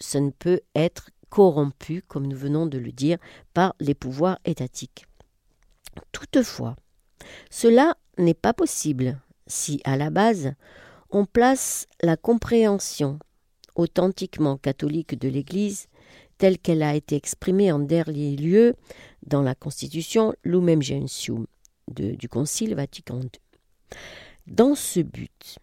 ça 0.00 0.20
ne 0.20 0.30
peut 0.30 0.60
être 0.74 1.10
corrompu, 1.30 2.02
comme 2.08 2.26
nous 2.26 2.36
venons 2.36 2.66
de 2.66 2.78
le 2.78 2.90
dire, 2.90 3.18
par 3.54 3.74
les 3.78 3.94
pouvoirs 3.94 4.40
étatiques. 4.44 5.06
Toutefois, 6.10 6.74
cela 7.48 7.96
n'est 8.18 8.34
pas 8.34 8.52
possible 8.52 9.20
si, 9.46 9.80
à 9.84 9.96
la 9.96 10.10
base, 10.10 10.52
on 11.10 11.26
place 11.26 11.86
la 12.02 12.16
compréhension 12.16 13.18
authentiquement 13.74 14.56
catholique 14.56 15.18
de 15.18 15.28
l'Église, 15.28 15.88
telle 16.38 16.58
qu'elle 16.58 16.82
a 16.82 16.94
été 16.94 17.16
exprimée 17.16 17.72
en 17.72 17.78
dernier 17.78 18.36
lieu 18.36 18.74
dans 19.26 19.42
la 19.42 19.54
Constitution 19.54 20.34
Lumen 20.44 20.82
Gentium 20.82 21.46
du 21.88 22.28
Concile 22.28 22.74
Vatican 22.74 23.20
II. 23.20 23.30
Dans 24.46 24.74
ce 24.74 25.00
but, 25.00 25.58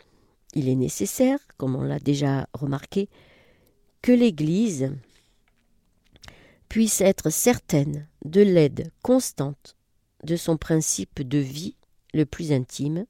il 0.54 0.70
est 0.70 0.76
nécessaire, 0.76 1.40
comme 1.58 1.76
on 1.76 1.84
l'a 1.84 2.00
déjà 2.00 2.48
remarqué, 2.54 3.10
que 4.02 4.12
l'Église 4.12 4.92
puisse 6.70 7.02
être 7.02 7.30
certaine 7.30 8.08
de 8.24 8.42
l'aide 8.42 8.92
constante 9.02 9.76
de 10.24 10.36
son 10.36 10.58
principe 10.58 11.22
de 11.22 11.40
vie 11.40 11.76
le 12.14 12.26
plus 12.26 12.52
intime, 12.52 13.06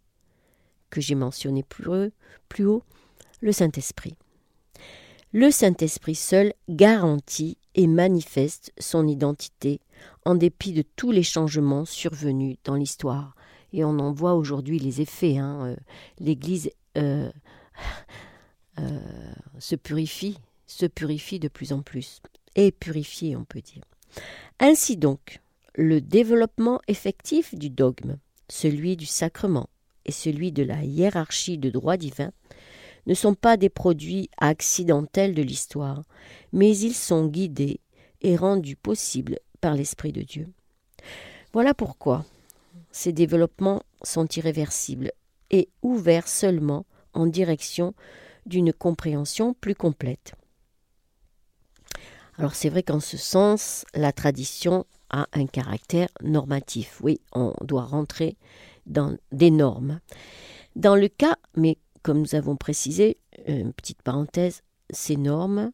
que 0.90 1.02
j'ai 1.02 1.16
mentionné 1.16 1.64
plus, 1.64 2.12
plus 2.48 2.66
haut, 2.66 2.84
le 3.42 3.52
Saint-Esprit. 3.52 4.16
Le 5.32 5.52
Saint-Esprit 5.52 6.16
seul 6.16 6.54
garantit 6.70 7.58
et 7.76 7.88
manifeste 7.88 8.72
son 8.80 9.08
identité 9.08 9.80
en 10.26 10.36
dépit 10.36 10.74
de 10.74 10.84
tous 10.96 11.12
les 11.12 11.24
changements 11.24 11.86
survenus 11.86 12.58
dans 12.64 12.76
l'histoire. 12.76 13.36
Et 13.72 13.84
on 13.84 14.00
en 14.00 14.12
voit 14.12 14.34
aujourd'hui 14.34 14.80
les 14.80 15.02
effets. 15.02 15.38
Hein. 15.38 15.66
Euh, 15.66 15.76
L'Église 16.20 16.72
euh, 16.98 17.30
euh, 18.80 19.00
se 19.60 19.76
purifie, 19.76 20.38
se 20.66 20.86
purifie 20.86 21.40
de 21.40 21.48
plus 21.48 21.74
en 21.74 21.82
plus, 21.82 22.22
et 22.56 22.72
purifiée, 22.72 23.36
on 23.36 23.46
peut 23.46 23.62
dire. 23.62 23.84
Ainsi 24.60 24.98
donc, 24.98 25.40
le 25.76 26.02
développement 26.02 26.82
effectif 26.88 27.54
du 27.54 27.70
dogme, 27.70 28.18
celui 28.50 28.98
du 28.98 29.06
sacrement 29.06 29.70
et 30.06 30.12
celui 30.12 30.52
de 30.52 30.64
la 30.64 30.84
hiérarchie 30.84 31.60
de 31.60 31.70
droit 31.70 31.98
divin, 31.98 32.32
ne 33.06 33.14
sont 33.14 33.34
pas 33.34 33.58
des 33.58 33.70
produits 33.70 34.30
accidentels 34.38 35.34
de 35.34 35.42
l'histoire, 35.42 36.04
mais 36.54 36.78
ils 36.78 36.96
sont 36.96 37.28
guidés 37.28 37.80
et 38.22 38.36
rendus 38.36 38.76
possibles 38.76 39.40
par 39.62 39.74
l'Esprit 39.74 40.12
de 40.12 40.22
Dieu. 40.22 40.48
Voilà 41.54 41.74
pourquoi 41.74 42.26
ces 42.92 43.14
développements 43.14 43.84
sont 44.04 44.28
irréversibles 44.28 45.12
et 45.52 45.70
ouverts 45.82 46.28
seulement 46.28 46.86
en 47.14 47.26
direction 47.26 47.94
d'une 48.46 48.74
compréhension 48.74 49.54
plus 49.54 49.76
complète. 49.76 50.34
Alors 52.38 52.56
c'est 52.56 52.70
vrai 52.70 52.84
qu'en 52.84 53.00
ce 53.00 53.18
sens, 53.18 53.86
la 53.94 54.14
tradition 54.14 54.86
a 55.10 55.28
un 55.34 55.46
caractère 55.46 56.08
normatif. 56.22 57.00
Oui, 57.02 57.20
on 57.34 57.54
doit 57.62 57.84
rentrer 57.84 58.38
dans 58.86 59.18
des 59.32 59.52
normes. 59.52 60.00
Dans 60.76 60.96
le 60.96 61.10
cas, 61.10 61.36
mais 61.56 61.78
comme 62.04 62.20
nous 62.20 62.36
avons 62.36 62.56
précisé, 62.56 63.18
une 63.48 63.74
petite 63.74 64.02
parenthèse, 64.02 64.62
ces 64.90 65.16
normes, 65.16 65.72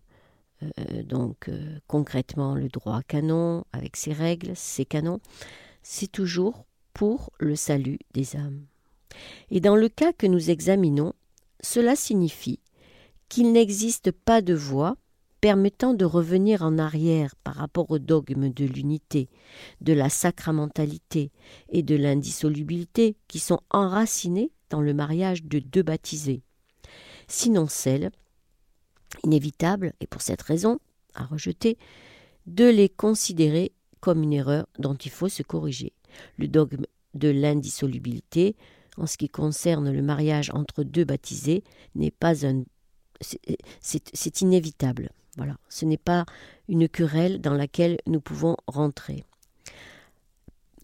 euh, 0.64 1.04
donc 1.04 1.50
euh, 1.50 1.80
concrètement 1.88 2.56
le 2.56 2.70
droit 2.70 3.02
canon 3.04 3.66
avec 3.74 3.98
ses 3.98 4.14
règles, 4.14 4.56
ses 4.56 4.86
canons, 4.86 5.20
c'est 5.84 6.12
toujours 6.12 6.66
pour 6.94 7.32
le 7.40 7.56
salut 7.56 8.00
des 8.14 8.36
âmes. 8.36 8.66
Et 9.50 9.60
dans 9.60 9.76
le 9.76 9.90
cas 9.90 10.14
que 10.14 10.28
nous 10.28 10.50
examinons, 10.50 11.14
cela 11.62 11.96
signifie 11.96 12.60
qu'il 13.30 13.52
n'existe 13.52 14.12
pas 14.12 14.42
de 14.42 14.54
voie 14.54 14.98
permettant 15.42 15.94
de 15.94 16.06
revenir 16.06 16.64
en 16.64 16.80
arrière 16.80 17.36
par 17.44 17.56
rapport 17.56 17.92
au 17.92 18.00
dogme 18.00 18.50
de 18.50 18.66
l'unité, 18.66 19.30
de 19.82 19.94
la 19.94 20.10
sacramentalité 20.10 21.32
et 21.70 21.84
de 21.84 21.96
l'indissolubilité 21.96 23.16
qui 23.28 23.40
sont 23.40 23.60
enracinés 23.70 24.52
le 24.82 24.94
mariage 24.94 25.44
de 25.44 25.60
deux 25.60 25.84
baptisés, 25.84 26.42
sinon 27.28 27.68
celle, 27.68 28.12
inévitable, 29.24 29.94
et 30.00 30.08
pour 30.08 30.22
cette 30.22 30.42
raison, 30.42 30.80
à 31.14 31.26
rejeter, 31.26 31.78
de 32.46 32.66
les 32.66 32.90
considérer 32.90 33.72
comme 34.00 34.24
une 34.24 34.34
erreur 34.34 34.68
dont 34.78 34.96
il 34.96 35.12
faut 35.12 35.30
se 35.30 35.44
corriger. 35.44 35.94
Le 36.38 36.48
dogme 36.48 36.86
de 37.14 37.30
l'indissolubilité, 37.30 38.56
en 38.98 39.08
ce 39.08 39.18
qui 39.18 39.30
concerne 39.30 39.92
le 39.92 40.02
mariage 40.02 40.52
entre 40.54 40.84
deux 40.84 41.06
baptisés, 41.06 41.64
n'est 41.96 42.12
pas 42.12 42.46
un. 42.46 42.64
C'est 43.82 44.42
inévitable. 44.42 45.10
Voilà, 45.38 45.58
ce 45.70 45.86
n'est 45.86 45.98
pas 45.98 46.26
une 46.68 46.88
querelle 46.88 47.42
dans 47.42 47.54
laquelle 47.54 47.98
nous 48.08 48.22
pouvons 48.22 48.56
rentrer. 48.68 49.24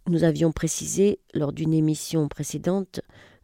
Nous 0.08 0.24
avions 0.24 0.52
précisé 0.52 1.20
lors 1.34 1.54
d'une 1.54 1.74
émission 1.74 2.28
précédente 2.28 3.02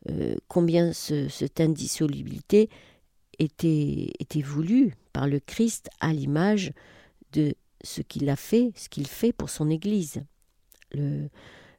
euh, 0.09 0.35
combien 0.47 0.93
cette 0.93 1.59
indissolubilité 1.59 2.69
était, 3.39 4.41
voulue 4.41 4.95
par 5.13 5.27
le 5.27 5.39
Christ 5.39 5.89
à 5.99 6.13
l'image 6.13 6.71
de 7.33 7.53
ce 7.83 8.01
qu'il 8.01 8.29
a 8.29 8.35
fait, 8.35 8.71
ce 8.75 8.89
qu'il 8.89 9.07
fait 9.07 9.33
pour 9.33 9.49
son 9.49 9.69
Église. 9.69 10.23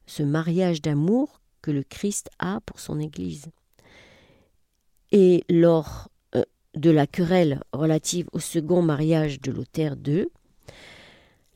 Ce 0.06 0.22
mariage 0.22 0.80
d'amour 0.82 1.40
que 1.62 1.70
le 1.70 1.82
Christ 1.82 2.30
a 2.38 2.60
pour 2.64 2.80
son 2.80 3.00
Église. 3.00 3.46
Et 5.10 5.44
lors 5.48 6.08
euh, 6.34 6.44
de 6.74 6.90
la 6.90 7.06
querelle 7.06 7.60
relative 7.72 8.28
au 8.32 8.38
second 8.38 8.82
mariage 8.82 9.40
de 9.40 9.50
Lothaire 9.50 9.96
II, 10.06 10.26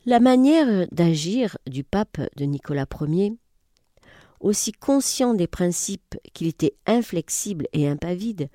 la 0.05 0.19
manière 0.19 0.87
d'agir 0.91 1.57
du 1.67 1.83
pape 1.83 2.19
de 2.35 2.45
Nicolas 2.45 2.87
Ier 3.01 3.33
aussi 4.43 4.73
conscient 4.73 5.33
des 5.33 5.47
principes 5.47 6.17
qu'il 6.33 6.47
était 6.47 6.75
inflexible 6.85 7.67
et 7.71 7.87
impavide, 7.87 8.49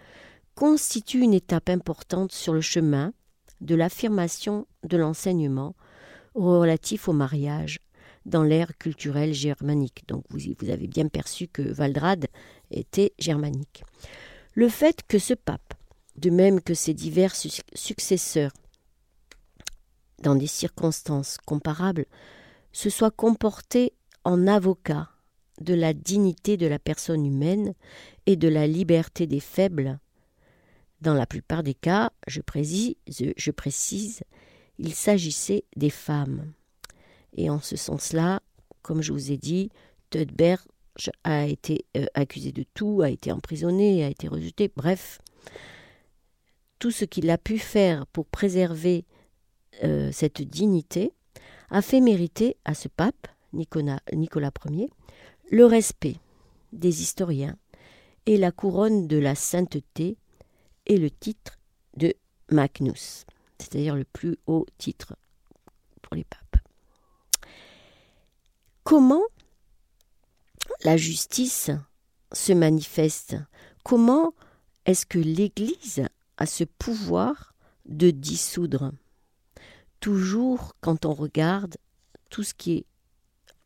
constitue 0.55 1.21
une 1.21 1.35
étape 1.35 1.71
importante 1.71 2.31
sur 2.31 2.53
le 2.53 2.61
chemin 2.61 3.13
de 3.63 3.75
l'affirmation 3.75 4.67
de 4.85 4.97
l'enseignement 4.97 5.75
relatif 6.35 7.09
au 7.09 7.13
mariage 7.13 7.81
dans 8.27 8.43
l'ère 8.43 8.77
culturelle 8.77 9.33
germanique. 9.33 10.05
Donc 10.07 10.25
vous, 10.29 10.39
vous 10.61 10.71
avez 10.71 10.87
bien 10.87 11.09
perçu 11.09 11.49
que 11.49 11.63
Valdrade 11.63 12.27
était 12.71 13.15
germanique. 13.19 13.83
Le 14.55 14.69
fait 14.69 15.03
que 15.09 15.19
ce 15.19 15.33
pape, 15.33 15.75
de 16.17 16.29
même 16.29 16.61
que 16.61 16.75
ses 16.75 16.93
divers 16.93 17.35
successeurs, 17.75 18.53
dans 20.23 20.35
des 20.35 20.47
circonstances 20.47 21.39
comparables, 21.47 22.05
se 22.73 22.91
soit 22.91 23.11
comporté 23.11 23.95
en 24.25 24.47
avocat 24.47 25.09
de 25.61 25.75
la 25.75 25.93
dignité 25.93 26.57
de 26.57 26.67
la 26.67 26.79
personne 26.79 27.27
humaine 27.27 27.75
et 28.27 28.37
de 28.37 28.49
la 28.49 28.67
liberté 28.67 29.27
des 29.27 29.41
faibles. 29.41 29.99
Dans 31.01 31.15
la 31.15 31.27
plupart 31.27 31.63
des 31.63 31.75
cas, 31.75 32.11
je 32.27 32.41
précise, 32.41 34.21
il 34.79 34.95
s'agissait 34.95 35.65
des 35.77 35.91
femmes. 35.91 36.53
Et 37.37 37.51
en 37.51 37.61
ce 37.61 37.77
sens-là, 37.77 38.41
comme 38.83 39.03
je 39.03 39.13
vous 39.13 39.31
ai 39.31 39.37
dit, 39.37 39.71
Tedberg 40.11 40.61
a 41.23 41.47
été 41.47 41.85
euh, 41.97 42.07
accusé 42.15 42.51
de 42.51 42.65
tout, 42.75 43.03
a 43.03 43.11
été 43.11 43.31
emprisonné, 43.31 44.05
a 44.05 44.09
été 44.09 44.27
rejeté, 44.27 44.71
bref, 44.75 45.21
tout 46.79 46.91
ce 46.91 47.05
qu'il 47.05 47.31
a 47.31 47.39
pu 47.39 47.59
faire 47.59 48.07
pour 48.07 48.27
préserver 48.27 49.05
euh, 49.85 50.11
cette 50.13 50.43
dignité 50.43 51.13
a 51.71 51.83
fait 51.83 52.01
mériter 52.01 52.57
à 52.65 52.75
ce 52.75 52.89
pape, 52.89 53.29
Nicolas 53.53 54.01
Ier, 54.13 54.89
le 55.51 55.65
respect 55.65 56.17
des 56.73 57.03
historiens 57.03 57.57
et 58.27 58.37
la 58.37 58.53
couronne 58.53 59.07
de 59.07 59.17
la 59.17 59.35
sainteté 59.35 60.17
et 60.87 60.97
le 60.97 61.11
titre 61.11 61.59
de 61.97 62.15
Magnus, 62.51 63.25
c'est-à-dire 63.59 63.97
le 63.97 64.05
plus 64.05 64.37
haut 64.47 64.67
titre 64.77 65.17
pour 66.03 66.15
les 66.15 66.25
papes. 66.25 66.63
Comment 68.85 69.25
la 70.85 70.97
justice 70.97 71.71
se 72.33 72.53
manifeste? 72.53 73.37
Comment 73.85 74.35
est-ce 74.85 75.07
que 75.07 75.19
l'Église 75.19 76.05
a 76.37 76.47
ce 76.47 76.65
pouvoir 76.65 77.55
de 77.87 78.11
dissoudre? 78.11 78.93
Toujours 80.01 80.75
quand 80.81 81.05
on 81.05 81.13
regarde 81.13 81.77
tout 82.31 82.43
ce 82.43 82.55
qui 82.55 82.73
est 82.73 82.87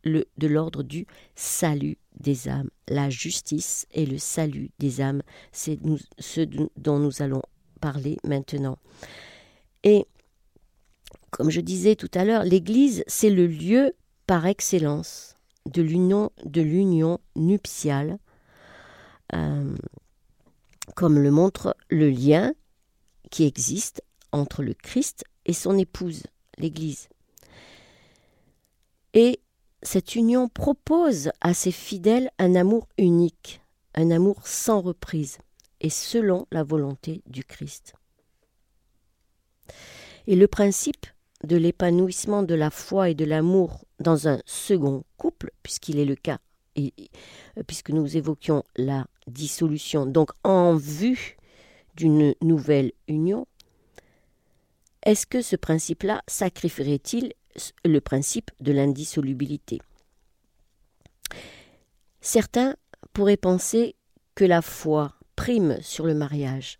de 0.05 0.47
l'ordre 0.47 0.83
du 0.83 1.07
salut 1.35 1.99
des 2.19 2.49
âmes. 2.49 2.71
La 2.89 3.11
justice 3.11 3.87
et 3.93 4.07
le 4.07 4.19
salut 4.19 4.71
des 4.79 5.01
âmes, 5.01 5.23
c'est 5.53 5.79
ce 6.19 6.41
dont 6.77 6.99
nous 6.99 7.23
allons 7.23 7.43
parler 7.81 8.17
maintenant. 8.25 8.79
Et 9.85 10.07
comme 11.31 11.51
je 11.51 11.61
disais 11.61 11.97
tout 11.97 12.11
à 12.15 12.25
l'heure, 12.25 12.45
l'Église, 12.45 13.05
c'est 13.07 13.31
le 13.31 13.47
lieu 13.47 13.93
par 14.27 14.47
excellence 14.47 15.37
de 15.67 15.83
l'union, 15.83 17.19
nuptiale, 17.37 18.19
euh, 19.35 19.75
comme 20.95 21.19
le 21.19 21.31
montre 21.31 21.77
le 21.89 22.11
lien 22.11 22.53
qui 23.31 23.45
existe 23.45 24.03
entre 24.33 24.63
le 24.63 24.75
Christ 24.75 25.25
et 25.47 25.53
son 25.53 25.79
épouse, 25.79 26.25
l'Église. 26.59 27.09
Et 29.15 29.41
cette 29.83 30.15
union 30.15 30.49
propose 30.49 31.31
à 31.41 31.55
ses 31.55 31.73
fidèles 31.73 32.31
un 32.39 32.55
amour 32.55 32.89
unique, 32.99 33.61
un 33.95 34.11
amour 34.11 34.47
sans 34.47 34.81
reprise, 34.81 35.39
et 35.81 35.91
selon 35.91 36.47
la 36.51 36.63
volonté 36.63 37.23
du 37.27 37.45
Christ. 37.45 37.95
Et 40.27 40.37
le 40.37 40.47
principe 40.47 41.07
de 41.43 41.57
l'épanouissement 41.57 42.45
de 42.45 42.55
la 42.55 42.71
foi 42.71 43.11
et 43.11 43.15
de 43.15 43.25
l'amour 43.25 43.85
dans 43.99 44.29
un 44.29 44.41
second 44.47 45.05
couple, 45.17 45.51
puisqu'il 45.63 45.99
est 45.99 46.05
le 46.05 46.15
cas, 46.15 46.39
et, 46.77 46.95
puisque 47.67 47.91
nous 47.91 48.17
évoquions 48.17 48.63
la 48.77 49.07
dissolution, 49.27 50.07
donc 50.07 50.31
en 50.45 50.77
vue 50.77 51.37
d'une 51.97 52.35
nouvelle 52.41 52.93
union, 53.09 53.47
est-ce 55.05 55.27
que 55.27 55.43
ce 55.43 55.57
principe-là 55.57 56.23
sacrifierait-il 56.29 57.33
le 57.85 58.01
principe 58.01 58.51
de 58.61 58.73
l'indissolubilité. 58.73 59.81
Certains 62.21 62.77
pourraient 63.13 63.37
penser 63.37 63.97
que 64.35 64.45
la 64.45 64.63
foi 64.63 65.15
prime 65.37 65.79
sur 65.81 66.07
le 66.07 66.15
mariage, 66.15 66.79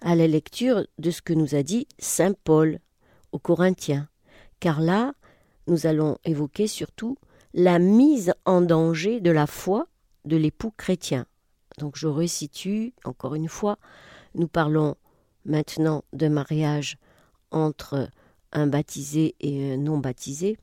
à 0.00 0.14
la 0.14 0.26
lecture 0.26 0.86
de 0.98 1.10
ce 1.10 1.22
que 1.22 1.32
nous 1.32 1.54
a 1.54 1.62
dit 1.62 1.88
Saint 1.98 2.34
Paul 2.44 2.78
aux 3.32 3.38
Corinthiens, 3.38 4.08
car 4.60 4.80
là, 4.80 5.14
nous 5.66 5.86
allons 5.86 6.18
évoquer 6.24 6.66
surtout 6.66 7.16
la 7.52 7.78
mise 7.78 8.32
en 8.44 8.60
danger 8.60 9.20
de 9.20 9.30
la 9.30 9.46
foi 9.46 9.88
de 10.24 10.36
l'époux 10.36 10.72
chrétien. 10.76 11.26
Donc 11.78 11.96
je 11.96 12.06
resitue 12.06 12.94
encore 13.04 13.34
une 13.34 13.48
fois, 13.48 13.78
nous 14.34 14.48
parlons 14.48 14.96
maintenant 15.44 16.04
de 16.12 16.28
mariage 16.28 16.98
entre 17.50 18.08
un 18.56 18.66
baptisé 18.66 19.36
et 19.38 19.74
un 19.74 19.76
non 19.76 19.98
baptisé. 19.98 20.56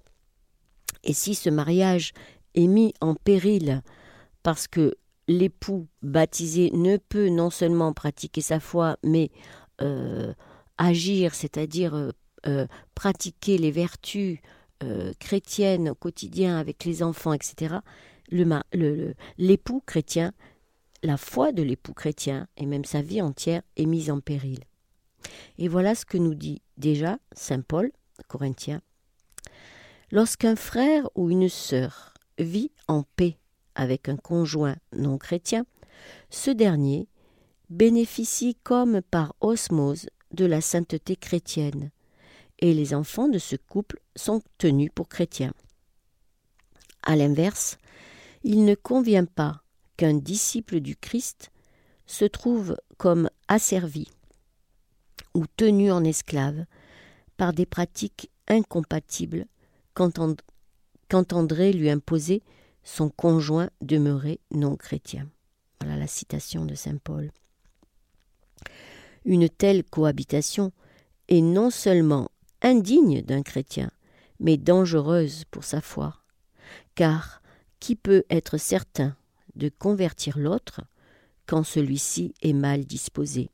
Et 1.03 1.13
si 1.13 1.35
ce 1.35 1.49
mariage 1.49 2.11
est 2.55 2.67
mis 2.67 2.93
en 2.99 3.15
péril 3.15 3.81
parce 4.41 4.67
que 4.67 4.95
l'époux 5.27 5.87
baptisé 6.01 6.71
ne 6.73 6.97
peut 6.97 7.29
non 7.29 7.49
seulement 7.49 7.93
pratiquer 7.93 8.41
sa 8.41 8.59
foi, 8.59 8.97
mais 9.03 9.29
euh, 9.81 10.33
agir, 10.77 11.35
c'est-à-dire 11.35 11.93
euh, 11.95 12.09
euh, 12.47 12.67
pratiquer 12.95 13.57
les 13.57 13.71
vertus 13.71 14.39
chrétiennes 15.17 15.87
au 15.87 15.95
quotidien 15.95 16.57
avec 16.57 16.83
les 16.83 17.03
enfants, 17.03 17.31
etc., 17.31 17.75
l'époux 18.29 19.81
chrétien, 19.85 20.33
la 21.03 21.15
foi 21.15 21.53
de 21.53 21.63
l'époux 21.63 21.93
chrétien, 21.93 22.49
et 22.57 22.65
même 22.65 22.83
sa 22.83 23.01
vie 23.01 23.21
entière, 23.21 23.61
est 23.77 23.85
mise 23.85 24.11
en 24.11 24.19
péril. 24.19 24.59
Et 25.57 25.67
voilà 25.67 25.95
ce 25.95 26.05
que 26.05 26.17
nous 26.17 26.35
dit 26.35 26.61
déjà 26.77 27.17
Saint 27.33 27.61
Paul, 27.61 27.91
Corinthien. 28.27 28.81
Lorsqu'un 30.11 30.55
frère 30.55 31.09
ou 31.15 31.29
une 31.29 31.49
sœur 31.49 32.13
vit 32.37 32.71
en 32.87 33.03
paix 33.15 33.37
avec 33.75 34.09
un 34.09 34.17
conjoint 34.17 34.75
non 34.95 35.17
chrétien, 35.17 35.65
ce 36.29 36.51
dernier 36.51 37.07
bénéficie 37.69 38.55
comme 38.63 39.01
par 39.01 39.35
osmose 39.41 40.07
de 40.31 40.45
la 40.45 40.61
sainteté 40.61 41.15
chrétienne, 41.15 41.91
et 42.59 42.73
les 42.73 42.93
enfants 42.93 43.27
de 43.27 43.39
ce 43.39 43.55
couple 43.55 43.99
sont 44.15 44.41
tenus 44.57 44.89
pour 44.93 45.09
chrétiens. 45.09 45.53
À 47.01 47.15
l'inverse, 47.15 47.77
il 48.43 48.65
ne 48.65 48.75
convient 48.75 49.25
pas 49.25 49.63
qu'un 49.97 50.13
disciple 50.13 50.79
du 50.79 50.95
Christ 50.95 51.51
se 52.05 52.25
trouve 52.25 52.77
comme 52.97 53.29
asservi 53.47 54.07
ou 55.33 55.45
tenu 55.57 55.91
en 55.91 56.03
esclave 56.03 56.65
par 57.37 57.53
des 57.53 57.65
pratiques 57.65 58.29
incompatibles 58.47 59.45
qu'entendrait 59.93 61.73
lui 61.73 61.89
imposer 61.89 62.43
son 62.83 63.09
conjoint 63.09 63.69
demeuré 63.81 64.39
non 64.51 64.75
chrétien. 64.75 65.29
Voilà 65.79 65.97
la 65.97 66.07
citation 66.07 66.65
de 66.65 66.75
Saint 66.75 66.97
Paul. 66.97 67.31
Une 69.25 69.49
telle 69.49 69.83
cohabitation 69.83 70.71
est 71.29 71.41
non 71.41 71.69
seulement 71.69 72.29
indigne 72.61 73.21
d'un 73.21 73.41
chrétien, 73.41 73.89
mais 74.39 74.57
dangereuse 74.57 75.45
pour 75.51 75.63
sa 75.63 75.81
foi, 75.81 76.17
car 76.95 77.41
qui 77.79 77.95
peut 77.95 78.23
être 78.29 78.57
certain 78.57 79.15
de 79.55 79.69
convertir 79.69 80.37
l'autre 80.37 80.81
quand 81.45 81.63
celui-ci 81.63 82.33
est 82.41 82.53
mal 82.53 82.85
disposé? 82.85 83.49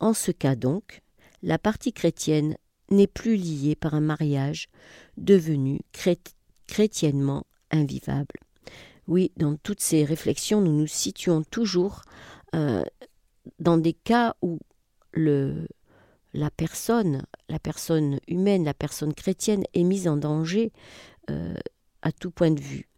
En 0.00 0.12
ce 0.12 0.30
cas 0.30 0.56
donc, 0.56 1.02
la 1.42 1.58
partie 1.58 1.92
chrétienne 1.92 2.56
n'est 2.90 3.06
plus 3.06 3.36
liée 3.36 3.74
par 3.74 3.94
un 3.94 4.00
mariage 4.00 4.68
devenu 5.16 5.80
chrétiennement 6.66 7.46
invivable. 7.70 8.34
Oui, 9.08 9.32
dans 9.36 9.56
toutes 9.56 9.80
ces 9.80 10.04
réflexions, 10.04 10.60
nous 10.60 10.72
nous 10.72 10.86
situons 10.86 11.42
toujours 11.42 12.02
euh, 12.54 12.84
dans 13.58 13.76
des 13.76 13.92
cas 13.92 14.34
où 14.42 14.58
la 15.14 16.50
personne, 16.50 17.24
la 17.48 17.58
personne 17.58 18.20
humaine, 18.28 18.64
la 18.64 18.74
personne 18.74 19.14
chrétienne 19.14 19.64
est 19.72 19.84
mise 19.84 20.08
en 20.08 20.16
danger 20.16 20.72
euh, 21.30 21.54
à 22.02 22.12
tout 22.12 22.30
point 22.30 22.50
de 22.50 22.60
vue. 22.60 22.88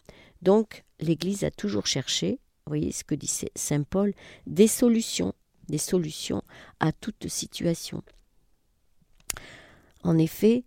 Donc, 0.43 0.85
l'Église 1.01 1.45
a 1.45 1.51
toujours 1.51 1.87
cherché, 1.87 2.41
voyez 2.67 2.93
ce 2.93 3.05
que 3.05 3.15
dit 3.15 3.31
Saint 3.55 3.83
Paul, 3.83 4.15
des 4.47 4.67
solutions, 4.69 5.35
des 5.69 5.79
solutions 5.79 6.43
à 6.81 6.93
toute 6.93 7.29
situation. 7.29 8.03
En 10.03 10.19
effet, 10.19 10.65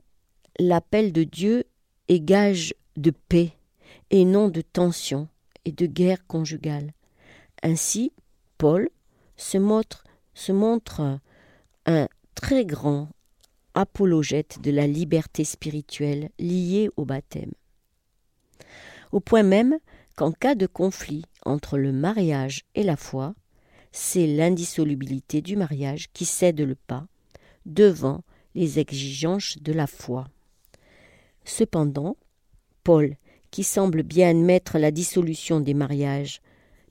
l'appel 0.59 1.13
de 1.13 1.23
Dieu 1.23 1.65
est 2.07 2.19
gage 2.19 2.73
de 2.97 3.11
paix 3.11 3.53
et 4.09 4.25
non 4.25 4.49
de 4.49 4.61
tension 4.61 5.27
et 5.65 5.71
de 5.71 5.85
guerre 5.85 6.25
conjugale. 6.27 6.93
Ainsi, 7.63 8.11
Paul 8.57 8.89
se 9.35 9.57
montre, 9.57 10.03
un 11.85 12.07
très 12.35 12.65
grand 12.65 13.09
apologète 13.73 14.59
de 14.61 14.71
la 14.71 14.85
liberté 14.85 15.43
spirituelle 15.43 16.29
liée 16.37 16.89
au 16.95 17.05
baptême. 17.05 17.51
Au 19.11 19.19
point 19.19 19.43
même 19.43 19.77
qu'en 20.15 20.31
cas 20.31 20.55
de 20.55 20.67
conflit 20.67 21.25
entre 21.43 21.77
le 21.77 21.91
mariage 21.91 22.65
et 22.75 22.83
la 22.83 22.97
foi, 22.97 23.33
c'est 23.91 24.27
l'indissolubilité 24.27 25.41
du 25.41 25.55
mariage 25.55 26.07
qui 26.13 26.25
cède 26.25 26.61
le 26.61 26.75
pas 26.75 27.05
devant 27.65 28.23
les 28.55 28.79
exigences 28.79 29.57
de 29.61 29.73
la 29.73 29.87
foi. 29.87 30.27
Cependant, 31.45 32.17
Paul 32.83 33.15
qui 33.51 33.63
semble 33.63 34.01
bien 34.01 34.29
admettre 34.29 34.79
la 34.79 34.91
dissolution 34.91 35.59
des 35.59 35.73
mariages 35.73 36.41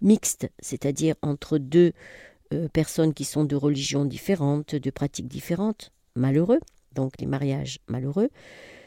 mixtes, 0.02 0.48
c'est-à-dire 0.60 1.14
entre 1.22 1.58
deux 1.58 1.92
euh, 2.52 2.68
personnes 2.68 3.14
qui 3.14 3.24
sont 3.24 3.44
de 3.44 3.56
religions 3.56 4.04
différentes, 4.04 4.74
de 4.74 4.90
pratiques 4.90 5.28
différentes, 5.28 5.90
malheureux, 6.14 6.60
donc 6.94 7.14
les 7.18 7.26
mariages 7.26 7.78
malheureux, 7.88 8.28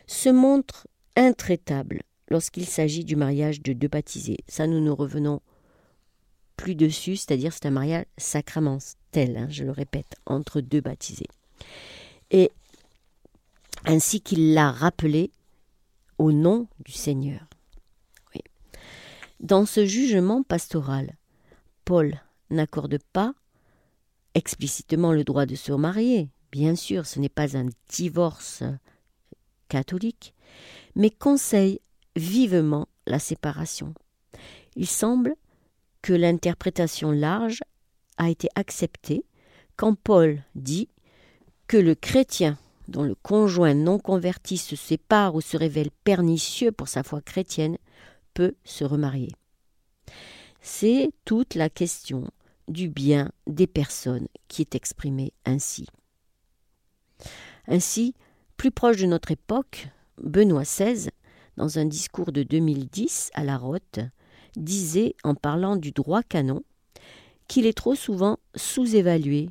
se 0.06 0.30
montre 0.30 0.88
intraitable 1.15 2.02
lorsqu'il 2.30 2.65
s'agit 2.65 3.04
du 3.04 3.15
mariage 3.15 3.62
de 3.62 3.73
deux 3.73 3.88
baptisés. 3.88 4.38
Ça, 4.47 4.67
nous 4.67 4.80
ne 4.80 4.91
revenons 4.91 5.41
plus 6.58 6.76
dessus, 6.76 7.16
c'est-à-dire 7.16 7.54
c'est 7.54 7.66
un 7.66 7.72
mariage 7.72 8.06
sacramentel, 8.18 9.38
hein, 9.38 9.48
je 9.50 9.63
le 9.63 9.72
répète, 9.72 10.16
entre 10.26 10.62
deux 10.62 10.82
baptisés. 10.82 11.28
Et 12.32 12.52
ainsi 13.86 14.22
qu'il 14.22 14.54
l'a 14.54 14.72
rappelé 14.72 15.32
au 16.18 16.32
nom 16.32 16.68
du 16.80 16.92
Seigneur. 16.92 17.42
Dans 19.44 19.66
ce 19.66 19.86
jugement 19.86 20.42
pastoral, 20.42 21.18
Paul 21.84 22.22
n'accorde 22.50 22.98
pas 23.12 23.34
explicitement 24.36 25.12
le 25.12 25.26
droit 25.26 25.46
de 25.46 25.56
se 25.56 25.74
remarier. 25.74 26.30
Bien 26.50 26.78
sûr, 26.78 27.06
ce 27.06 27.20
n'est 27.20 27.28
pas 27.28 27.58
un 27.58 27.68
divorce 27.89 28.63
catholique, 29.68 30.34
mais 30.96 31.10
conseille 31.10 31.82
vivement 32.16 32.88
la 33.06 33.20
séparation. 33.20 33.94
Il 34.78 34.88
semble 34.88 35.36
que 36.04 36.13
l'interprétation 36.13 37.12
large 37.12 37.63
a 38.18 38.30
été 38.30 38.48
acceptée 38.54 39.26
quand 39.76 39.96
Paul 39.96 40.44
dit 40.54 40.89
que 41.66 41.78
le 41.78 41.96
chrétien 41.96 42.60
dont 42.88 43.04
le 43.04 43.16
conjoint 43.16 43.74
non 43.74 43.98
converti 43.98 44.58
se 44.58 44.76
sépare 44.76 45.34
ou 45.34 45.42
se 45.42 45.58
révèle 45.58 45.89
pernicieux 46.04 46.72
pour 46.72 46.89
sa 46.89 47.02
foi 47.02 47.22
chrétienne 47.22 47.78
peut 48.36 48.54
se 48.66 48.84
remarier. 48.84 49.32
C'est 50.62 51.12
toute 51.26 51.56
la 51.56 51.70
question 51.70 52.30
du 52.68 52.89
bien 52.89 53.32
des 53.48 53.68
personnes 53.68 54.28
qui 54.50 54.62
est 54.62 54.76
exprimée 54.76 55.34
ainsi. 55.46 55.88
Ainsi, 57.68 58.13
plus 58.58 58.72
proche 58.72 58.98
de 58.98 59.06
notre 59.06 59.32
époque, 59.32 59.88
Benoît 60.22 60.63
XVI, 60.63 61.10
dans 61.56 61.80
un 61.80 61.86
discours 61.86 62.32
de 62.32 62.44
2010 62.44 63.32
à 63.34 63.44
la 63.44 63.58
Rote, 63.58 64.00
disait, 64.56 65.16
en 65.24 65.36
parlant 65.36 65.76
du 65.76 65.92
droit 65.92 66.24
canon, 66.24 66.63
qu'il 67.48 67.66
est 67.66 67.78
trop 67.78 67.96
souvent 67.96 68.38
sous-évalué, 68.56 69.50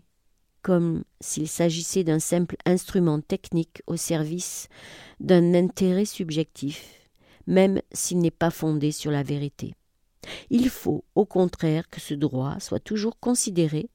comme 0.63 1.03
s'il 1.21 1.49
s'agissait 1.49 2.05
d'un 2.05 2.21
simple 2.21 2.57
instrument 2.65 3.21
technique 3.21 3.83
au 3.87 3.97
service 3.97 4.69
d'un 5.21 5.55
intérêt 5.55 6.05
subjectif, 6.05 7.09
même 7.47 7.81
s'il 7.93 8.19
n'est 8.19 8.31
pas 8.31 8.51
fondé 8.51 8.93
sur 8.93 9.11
la 9.11 9.23
vérité. 9.23 9.75
Il 10.51 10.69
faut, 10.69 11.05
au 11.15 11.25
contraire, 11.25 11.89
que 11.89 12.01
ce 12.01 12.15
droit 12.15 12.61
soit 12.61 12.81
toujours 12.81 13.19
considéré 13.19 13.91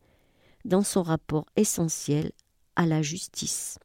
dans 0.66 0.84
son 0.84 1.04
rapport 1.04 1.46
essentiel 1.56 2.32
à 2.76 2.86
la 2.86 3.02
justice, 3.02 3.80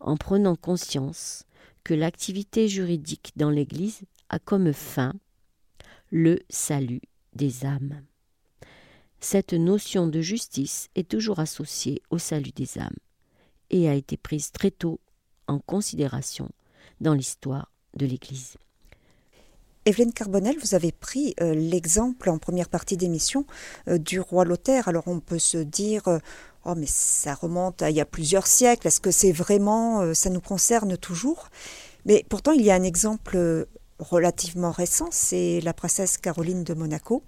en 0.00 0.16
prenant 0.16 0.56
conscience 0.56 1.44
que 1.84 1.92
l'activité 1.92 2.68
juridique 2.68 3.32
dans 3.36 3.50
l'Église 3.50 4.00
a 4.30 4.38
comme 4.38 4.72
fin 4.72 5.12
le 6.16 6.38
salut 6.48 7.00
des 7.34 7.66
âmes. 7.66 8.00
Cette 9.18 9.52
notion 9.52 10.06
de 10.06 10.20
justice 10.20 10.88
est 10.94 11.08
toujours 11.08 11.40
associée 11.40 12.02
au 12.08 12.18
salut 12.18 12.52
des 12.54 12.78
âmes 12.78 12.94
et 13.70 13.88
a 13.88 13.94
été 13.94 14.16
prise 14.16 14.52
très 14.52 14.70
tôt 14.70 15.00
en 15.48 15.58
considération 15.58 16.48
dans 17.00 17.14
l'histoire 17.14 17.72
de 17.96 18.06
l'Église. 18.06 18.54
Evelyne 19.86 20.12
Carbonel, 20.12 20.56
vous 20.60 20.76
avez 20.76 20.92
pris 20.92 21.34
euh, 21.40 21.52
l'exemple 21.52 22.30
en 22.30 22.38
première 22.38 22.68
partie 22.68 22.96
d'émission 22.96 23.44
euh, 23.88 23.98
du 23.98 24.20
roi 24.20 24.44
Lothaire. 24.44 24.86
Alors 24.86 25.08
on 25.08 25.18
peut 25.18 25.40
se 25.40 25.58
dire, 25.58 26.06
euh, 26.06 26.20
Oh, 26.64 26.74
mais 26.76 26.86
ça 26.86 27.34
remonte 27.34 27.82
à 27.82 27.90
il 27.90 27.96
y 27.96 28.00
a 28.00 28.06
plusieurs 28.06 28.46
siècles. 28.46 28.86
Est-ce 28.86 29.00
que 29.00 29.10
c'est 29.10 29.32
vraiment, 29.32 30.00
euh, 30.00 30.14
ça 30.14 30.30
nous 30.30 30.40
concerne 30.40 30.96
toujours? 30.96 31.50
Mais 32.06 32.24
pourtant, 32.28 32.52
il 32.52 32.62
y 32.62 32.70
a 32.70 32.74
un 32.74 32.84
exemple 32.84 33.66
relativement 34.10 34.70
récent, 34.70 35.08
c'est 35.10 35.60
la 35.60 35.72
princesse 35.72 36.18
Caroline 36.18 36.64
de 36.64 36.74
Monaco, 36.74 37.22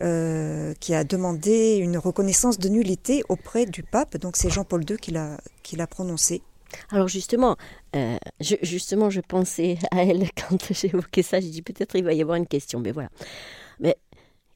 euh, 0.00 0.74
qui 0.80 0.94
a 0.94 1.04
demandé 1.04 1.76
une 1.76 1.98
reconnaissance 1.98 2.58
de 2.58 2.68
nullité 2.68 3.22
auprès 3.28 3.66
du 3.66 3.82
pape. 3.82 4.16
Donc 4.16 4.36
c'est 4.36 4.50
Jean-Paul 4.50 4.84
II 4.88 4.96
qui 4.96 5.10
l'a, 5.10 5.38
qui 5.62 5.76
l'a 5.76 5.86
prononcé. 5.86 6.42
Alors 6.90 7.08
justement, 7.08 7.56
euh, 7.96 8.18
je, 8.40 8.56
justement, 8.62 9.10
je 9.10 9.20
pensais 9.20 9.78
à 9.90 10.04
elle 10.04 10.28
quand 10.48 10.72
j'ai 10.72 10.88
évoqué 10.88 11.22
ça. 11.22 11.40
J'ai 11.40 11.50
dit 11.50 11.62
peut-être 11.62 11.96
il 11.96 12.04
va 12.04 12.12
y 12.12 12.22
avoir 12.22 12.36
une 12.36 12.46
question, 12.46 12.80
mais 12.80 12.92
voilà. 12.92 13.10
Mais 13.80 13.96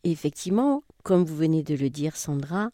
effectivement, 0.04 0.82
comme 1.02 1.24
vous 1.24 1.36
venez 1.36 1.62
de 1.62 1.74
le 1.74 1.90
dire, 1.90 2.16
Sandra, 2.16 2.70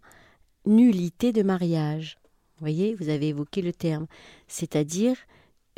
nullité 0.67 1.33
de 1.33 1.43
mariage. 1.43 2.19
Vous 2.57 2.65
voyez, 2.65 2.95
vous 2.95 3.09
avez 3.09 3.29
évoqué 3.29 3.63
le 3.63 3.73
terme, 3.73 4.07
c'est-à-dire, 4.49 5.17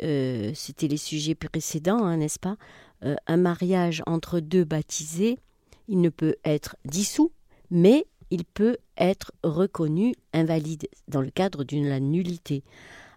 euh, 0.01 0.51
c'était 0.55 0.87
les 0.87 0.97
sujets 0.97 1.35
précédents, 1.35 2.03
hein, 2.03 2.17
n'est-ce 2.17 2.39
pas 2.39 2.57
euh, 3.03 3.15
Un 3.27 3.37
mariage 3.37 4.03
entre 4.05 4.39
deux 4.39 4.63
baptisés, 4.63 5.39
il 5.87 6.01
ne 6.01 6.09
peut 6.09 6.35
être 6.45 6.75
dissous, 6.85 7.31
mais 7.69 8.05
il 8.29 8.45
peut 8.45 8.77
être 8.97 9.31
reconnu 9.43 10.13
invalide 10.33 10.87
dans 11.07 11.21
le 11.21 11.31
cadre 11.31 11.63
d'une 11.63 11.97
nullité. 11.99 12.63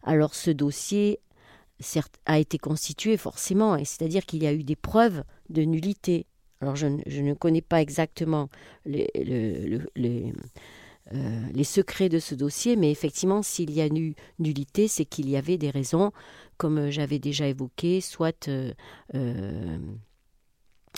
Alors 0.02 0.34
ce 0.34 0.50
dossier 0.50 1.20
certes, 1.80 2.18
a 2.26 2.38
été 2.38 2.58
constitué 2.58 3.16
forcément, 3.16 3.76
c'est-à-dire 3.78 4.24
qu'il 4.26 4.42
y 4.42 4.46
a 4.46 4.52
eu 4.52 4.64
des 4.64 4.76
preuves 4.76 5.24
de 5.50 5.62
nullité. 5.62 6.26
Alors 6.60 6.76
je, 6.76 6.86
ne 6.86 7.34
connais 7.34 7.60
pas 7.60 7.80
exactement 7.80 8.48
les, 8.86 9.08
euh, 11.12 11.40
les, 11.52 11.64
secrets 11.64 12.08
de 12.08 12.18
ce 12.18 12.34
dossier, 12.34 12.76
mais 12.76 12.90
effectivement, 12.90 13.42
s'il 13.42 13.70
y 13.70 13.82
a 13.82 13.86
eu 13.86 14.14
nullité, 14.38 14.88
c'est 14.88 15.04
qu'il 15.04 15.28
y 15.28 15.36
avait 15.36 15.58
des 15.58 15.68
raisons, 15.68 16.12
comme 16.56 16.90
j'avais 16.90 17.18
déjà 17.18 17.46
évoqué, 17.46 18.00
soit 18.00 18.48
euh, 18.48 18.72
euh, 19.14 19.78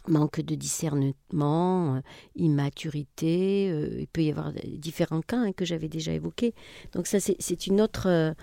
manque 0.07 0.40
de 0.40 0.55
discernement, 0.55 2.01
immaturité, 2.37 3.66
il 3.99 4.07
peut 4.07 4.23
y 4.23 4.31
avoir 4.31 4.53
différents 4.53 5.23
cas 5.23 5.38
hein, 5.38 5.53
que 5.53 5.64
j'avais 5.64 5.88
déjà 5.88 6.12
évoqués. 6.12 6.55
Donc 6.92 7.09
ça, 7.09 7.19
c'est 7.19 7.66
une 7.66 7.81
autre, 7.81 8.35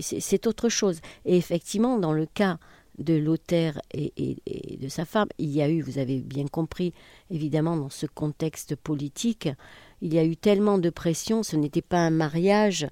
c'est 0.00 0.46
autre 0.48 0.68
chose. 0.68 1.00
Et 1.24 1.36
effectivement, 1.36 1.98
dans 1.98 2.12
le 2.12 2.26
cas 2.26 2.58
de 2.98 3.14
l'auteur 3.14 3.78
et, 3.92 4.78
de 4.80 4.88
sa 4.88 5.04
femme, 5.04 5.28
il 5.38 5.50
y 5.50 5.62
a 5.62 5.68
eu, 5.68 5.80
vous 5.80 5.98
avez 5.98 6.20
bien 6.20 6.46
compris, 6.46 6.92
évidemment, 7.30 7.76
dans 7.76 7.90
ce 7.90 8.06
contexte 8.06 8.74
politique, 8.76 9.48
il 10.00 10.14
y 10.14 10.18
a 10.18 10.24
eu 10.24 10.36
tellement 10.36 10.78
de 10.78 10.90
pression, 10.90 11.42
ce 11.42 11.56
n'était 11.56 11.82
pas 11.82 11.98
un 11.98 12.10
mariage, 12.10 12.86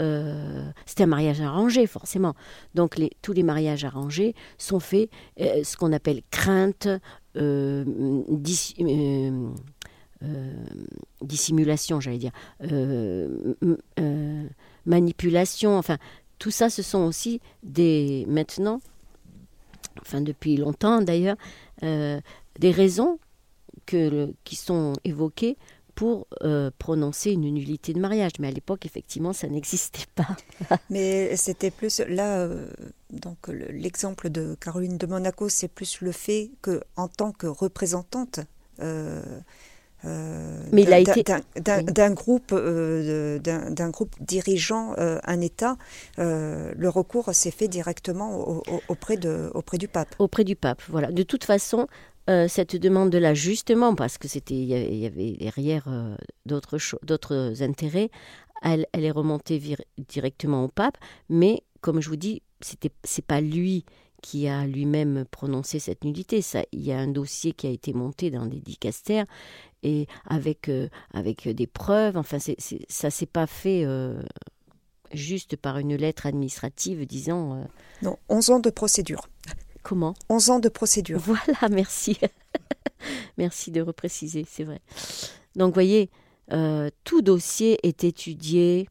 euh, 0.00 0.70
c'était 0.86 1.04
un 1.04 1.08
mariage 1.08 1.40
arrangé, 1.40 1.86
forcément. 1.86 2.34
Donc 2.74 2.96
tous 3.22 3.32
les 3.32 3.42
mariages 3.42 3.84
arrangés 3.84 4.34
sont 4.56 4.80
faits, 4.80 5.10
euh, 5.40 5.64
ce 5.64 5.76
qu'on 5.76 5.92
appelle 5.92 6.22
crainte, 6.30 6.88
euh, 7.36 7.84
dissimulation, 11.22 12.00
j'allais 12.00 12.18
dire, 12.18 12.32
manipulation, 14.86 15.78
enfin, 15.78 15.98
tout 16.38 16.50
ça, 16.50 16.70
ce 16.70 16.82
sont 16.82 17.00
aussi 17.00 17.40
des, 17.62 18.24
maintenant, 18.28 18.80
enfin 20.00 20.20
depuis 20.20 20.56
longtemps 20.56 21.02
d'ailleurs, 21.02 21.36
des 21.82 22.70
raisons 22.70 23.18
qui 23.86 24.56
sont 24.56 24.94
évoquées 25.04 25.56
pour 25.98 26.28
euh, 26.44 26.70
prononcer 26.78 27.32
une 27.32 27.52
nullité 27.52 27.92
de 27.92 27.98
mariage. 27.98 28.30
Mais 28.38 28.46
à 28.46 28.50
l'époque, 28.52 28.86
effectivement, 28.86 29.32
ça 29.32 29.48
n'existait 29.48 30.06
pas. 30.14 30.28
Mais 30.90 31.34
c'était 31.34 31.72
plus 31.72 32.00
là, 32.06 32.38
euh, 32.38 32.68
donc 33.10 33.48
l'exemple 33.48 34.30
de 34.30 34.56
Caroline 34.60 34.96
de 34.96 35.06
Monaco, 35.08 35.48
c'est 35.48 35.66
plus 35.66 36.00
le 36.00 36.12
fait 36.12 36.52
que 36.62 36.82
en 36.94 37.08
tant 37.08 37.32
que 37.32 37.48
représentante 37.48 38.38
euh, 40.04 40.62
Mais 40.72 40.82
il 40.82 40.92
a 40.92 41.00
été 41.00 41.24
d'un 41.56 42.12
groupe, 42.12 42.52
euh, 42.52 43.38
d'un 43.38 43.90
groupe 43.90 44.14
dirigeant 44.20 44.94
euh, 44.98 45.18
un 45.24 45.40
État, 45.40 45.76
le 46.18 46.88
recours 46.88 47.34
s'est 47.34 47.50
fait 47.50 47.68
directement 47.68 48.62
auprès, 48.88 49.16
de, 49.16 49.50
auprès 49.54 49.78
du 49.78 49.88
pape. 49.88 50.14
Auprès 50.18 50.44
du 50.44 50.54
pape, 50.54 50.82
voilà. 50.88 51.10
De 51.10 51.22
toute 51.22 51.44
façon, 51.44 51.88
cette 52.48 52.76
demande 52.76 53.14
là, 53.14 53.32
justement, 53.32 53.94
parce 53.94 54.18
que 54.18 54.28
c'était, 54.28 54.54
il 54.54 54.66
y 54.66 55.06
avait 55.06 55.32
derrière 55.32 55.88
d'autres 56.44 56.78
d'autres 57.02 57.62
intérêts, 57.62 58.10
elle, 58.62 58.86
est 58.92 59.10
remontée 59.10 59.60
directement 59.96 60.64
au 60.64 60.68
pape. 60.68 60.98
Mais 61.28 61.62
comme 61.80 62.00
je 62.00 62.08
vous 62.08 62.16
dis, 62.16 62.42
c'était, 62.60 62.90
c'est 63.04 63.24
pas 63.24 63.40
lui 63.40 63.84
qui 64.22 64.48
a 64.48 64.66
lui-même 64.66 65.24
prononcé 65.30 65.78
cette 65.78 66.04
nullité. 66.04 66.42
Ça, 66.42 66.64
il 66.72 66.80
y 66.80 66.92
a 66.92 66.98
un 66.98 67.08
dossier 67.08 67.52
qui 67.52 67.66
a 67.66 67.70
été 67.70 67.92
monté 67.92 68.30
dans 68.30 68.46
des 68.46 68.60
dicastères 68.60 69.26
et 69.82 70.06
avec, 70.26 70.68
euh, 70.68 70.88
avec 71.12 71.48
des 71.48 71.66
preuves. 71.66 72.16
Enfin, 72.16 72.38
c'est, 72.38 72.56
c'est, 72.58 72.80
ça 72.88 73.10
s'est 73.10 73.26
pas 73.26 73.46
fait 73.46 73.84
euh, 73.84 74.20
juste 75.12 75.56
par 75.56 75.78
une 75.78 75.94
lettre 75.94 76.26
administrative 76.26 77.06
disant. 77.06 77.60
Euh, 77.60 77.64
non, 78.02 78.16
11 78.28 78.50
ans 78.50 78.60
de 78.60 78.70
procédure. 78.70 79.28
Comment 79.88 80.12
11 80.28 80.50
ans 80.50 80.58
de 80.58 80.68
procédure. 80.68 81.18
Voilà, 81.18 81.42
merci. 81.70 82.18
merci 83.38 83.70
de 83.70 83.80
repréciser, 83.80 84.44
c'est 84.46 84.64
vrai. 84.64 84.82
Donc, 85.56 85.72
voyez, 85.72 86.10
tout 87.04 87.22
dossier 87.22 87.78
est 87.82 88.04
étudié, 88.04 88.90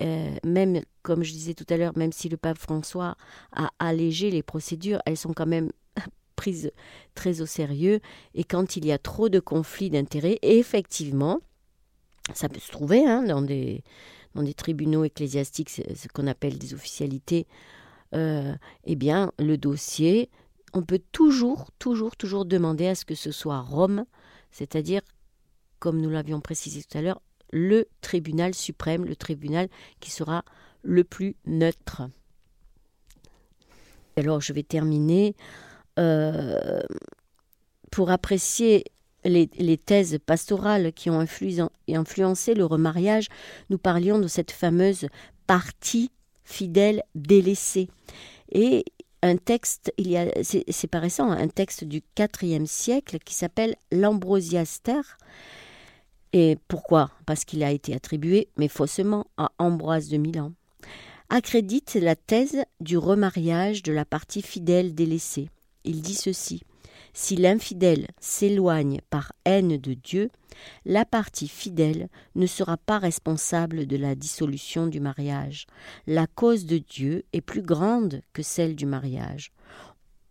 même, 0.00 0.80
comme 1.02 1.24
je 1.24 1.32
disais 1.32 1.52
tout 1.52 1.66
à 1.68 1.76
l'heure, 1.76 1.92
même 1.94 2.12
si 2.12 2.30
le 2.30 2.38
pape 2.38 2.56
François 2.56 3.16
a 3.52 3.68
allégé 3.78 4.30
les 4.30 4.42
procédures, 4.42 5.02
elles 5.04 5.18
sont 5.18 5.34
quand 5.34 5.44
même 5.44 5.72
prise 6.36 6.72
très 7.14 7.42
au 7.42 7.46
sérieux 7.46 8.00
et 8.32 8.44
quand 8.44 8.76
il 8.76 8.86
y 8.86 8.92
a 8.92 8.98
trop 8.98 9.28
de 9.28 9.40
conflits 9.40 9.90
d'intérêts, 9.90 10.38
effectivement, 10.40 11.40
ça 12.32 12.48
peut 12.48 12.60
se 12.60 12.72
trouver 12.72 13.06
hein, 13.06 13.24
dans, 13.24 13.42
des, 13.42 13.84
dans 14.34 14.42
des 14.42 14.54
tribunaux 14.54 15.04
ecclésiastiques, 15.04 15.68
ce 15.68 16.08
qu'on 16.08 16.26
appelle 16.26 16.56
des 16.56 16.72
officialités, 16.72 17.46
euh, 18.14 18.54
eh 18.84 18.96
bien, 18.96 19.32
le 19.38 19.56
dossier, 19.56 20.30
on 20.72 20.82
peut 20.82 21.00
toujours, 21.12 21.70
toujours, 21.78 22.16
toujours 22.16 22.44
demander 22.44 22.86
à 22.86 22.94
ce 22.94 23.04
que 23.04 23.14
ce 23.14 23.30
soit 23.30 23.60
Rome, 23.60 24.04
c'est-à-dire, 24.50 25.02
comme 25.78 26.00
nous 26.00 26.10
l'avions 26.10 26.40
précisé 26.40 26.82
tout 26.82 26.98
à 26.98 27.02
l'heure, 27.02 27.20
le 27.52 27.88
tribunal 28.00 28.54
suprême, 28.54 29.04
le 29.04 29.16
tribunal 29.16 29.68
qui 30.00 30.10
sera 30.10 30.44
le 30.82 31.04
plus 31.04 31.36
neutre. 31.46 32.02
Alors, 34.16 34.40
je 34.40 34.52
vais 34.52 34.62
terminer 34.62 35.34
euh, 35.98 36.80
pour 37.90 38.10
apprécier 38.10 38.84
les, 39.24 39.76
thèses 39.76 40.18
pastorales 40.24 40.92
qui 40.92 41.10
ont 41.10 41.20
influencé 41.88 42.54
le 42.54 42.64
remariage, 42.64 43.26
nous 43.68 43.78
parlions 43.78 44.18
de 44.18 44.28
cette 44.28 44.50
fameuse 44.50 45.08
partie 45.46 46.10
fidèle 46.50 47.02
délaissée. 47.14 47.88
Et 48.52 48.84
un 49.22 49.36
texte, 49.36 49.92
il 49.98 50.08
y 50.08 50.16
a, 50.16 50.26
c'est 50.42 50.86
pas 50.86 51.00
récent, 51.00 51.30
un 51.30 51.48
texte 51.48 51.84
du 51.84 52.02
IVe 52.18 52.66
siècle 52.66 53.18
qui 53.24 53.34
s'appelle 53.34 53.76
l'Ambrosiaster. 53.92 55.00
Et 56.32 56.58
pourquoi? 56.68 57.10
Parce 57.26 57.44
qu'il 57.44 57.62
a 57.62 57.70
été 57.70 57.94
attribué, 57.94 58.48
mais 58.56 58.68
faussement, 58.68 59.26
à 59.36 59.50
Ambroise 59.58 60.08
de 60.08 60.16
Milan. 60.16 60.52
Accrédite 61.28 61.94
la 61.94 62.16
thèse 62.16 62.64
du 62.80 62.98
remariage 62.98 63.82
de 63.82 63.92
la 63.92 64.04
partie 64.04 64.42
fidèle 64.42 64.94
délaissée 64.94 65.48
il 65.84 66.02
dit 66.02 66.14
ceci. 66.14 66.62
Si 67.12 67.36
l'infidèle 67.36 68.06
s'éloigne 68.20 69.00
par 69.10 69.32
haine 69.44 69.76
de 69.76 69.94
Dieu, 69.94 70.30
la 70.84 71.04
partie 71.04 71.48
fidèle 71.48 72.08
ne 72.34 72.46
sera 72.46 72.76
pas 72.76 72.98
responsable 72.98 73.86
de 73.86 73.96
la 73.96 74.14
dissolution 74.14 74.86
du 74.86 75.00
mariage. 75.00 75.66
La 76.06 76.26
cause 76.26 76.66
de 76.66 76.78
Dieu 76.78 77.24
est 77.32 77.40
plus 77.40 77.62
grande 77.62 78.22
que 78.32 78.42
celle 78.42 78.76
du 78.76 78.86
mariage. 78.86 79.52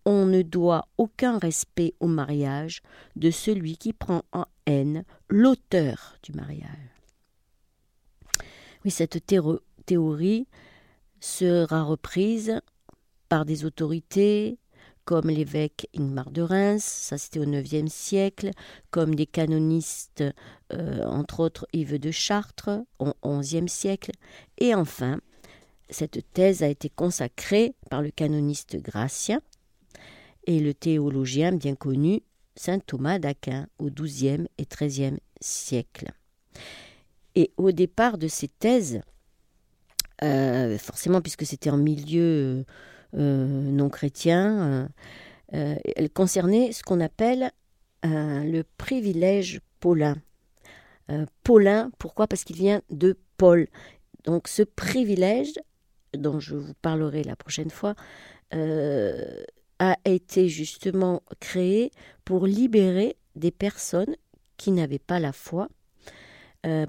On 0.06 0.26
ne 0.26 0.42
doit 0.42 0.88
aucun 0.98 1.38
respect 1.38 1.94
au 2.00 2.08
mariage 2.08 2.82
de 3.16 3.32
celui 3.32 3.78
qui 3.78 3.94
prend 3.94 4.24
en 4.32 4.46
haine 4.66 5.04
l'auteur 5.28 6.18
du 6.24 6.32
mariage. 6.32 6.70
Oui, 8.86 8.92
cette 8.92 9.20
théorie 9.86 10.48
sera 11.20 11.84
reprise 11.84 12.62
par 13.28 13.46
des 13.46 13.66
autorités, 13.66 14.58
comme 15.10 15.32
l'évêque 15.32 15.90
Ingmar 15.98 16.30
de 16.30 16.44
Reims, 16.44 16.84
ça 16.84 17.18
c'était 17.18 17.40
au 17.40 17.44
IXe 17.44 17.92
siècle, 17.92 18.52
comme 18.92 19.16
des 19.16 19.26
canonistes, 19.26 20.24
euh, 20.72 21.04
entre 21.04 21.40
autres 21.40 21.68
Yves 21.74 21.98
de 21.98 22.12
Chartres, 22.12 22.84
au 23.00 23.40
XIe 23.40 23.68
siècle, 23.68 24.12
et 24.60 24.76
enfin, 24.76 25.20
cette 25.90 26.32
thèse 26.34 26.62
a 26.62 26.68
été 26.68 26.90
consacrée 26.90 27.74
par 27.90 28.04
le 28.04 28.12
canoniste 28.12 28.80
Gratien 28.80 29.42
et 30.46 30.60
le 30.60 30.76
théologien 30.76 31.54
bien 31.54 31.74
connu 31.74 32.22
Saint 32.56 32.78
Thomas 32.78 33.18
d'Aquin 33.18 33.66
au 33.80 33.90
XIIe 33.90 34.48
et 34.60 34.68
XIIIe 34.68 35.18
siècle. 35.42 36.12
Et 37.34 37.52
au 37.58 37.72
départ 37.72 38.20
de 38.20 38.28
ces 38.28 38.48
thèses, 38.48 39.02
forcément 40.20 41.22
puisque 41.22 41.48
c'était 41.48 41.72
en 41.72 41.78
milieu 41.78 42.64
non 43.14 43.90
chrétien, 43.90 44.90
elle 45.52 46.10
concernait 46.12 46.72
ce 46.72 46.84
qu'on 46.84 47.00
appelle 47.00 47.52
le 48.04 48.62
privilège 48.78 49.62
paulin. 49.80 50.16
Paulin, 51.44 51.92
pourquoi? 51.98 52.28
Parce 52.28 52.44
qu'il 52.44 52.56
vient 52.56 52.82
de 52.92 53.18
Paul. 53.38 53.68
Donc 54.26 54.48
ce 54.48 54.64
privilège, 54.64 55.54
dont 56.14 56.40
je 56.40 56.56
vous 56.56 56.74
parlerai 56.82 57.24
la 57.24 57.36
prochaine 57.36 57.70
fois, 57.70 57.96
euh, 58.54 59.44
a 59.80 59.98
été 60.06 60.50
justement 60.50 61.24
créé 61.40 61.92
pour 62.26 62.46
libérer 62.46 63.16
des 63.36 63.52
personnes 63.52 64.16
qui 64.58 64.72
n'avaient 64.72 65.00
pas 65.00 65.20
la 65.20 65.32
foi 65.32 65.70
euh, 66.66 66.86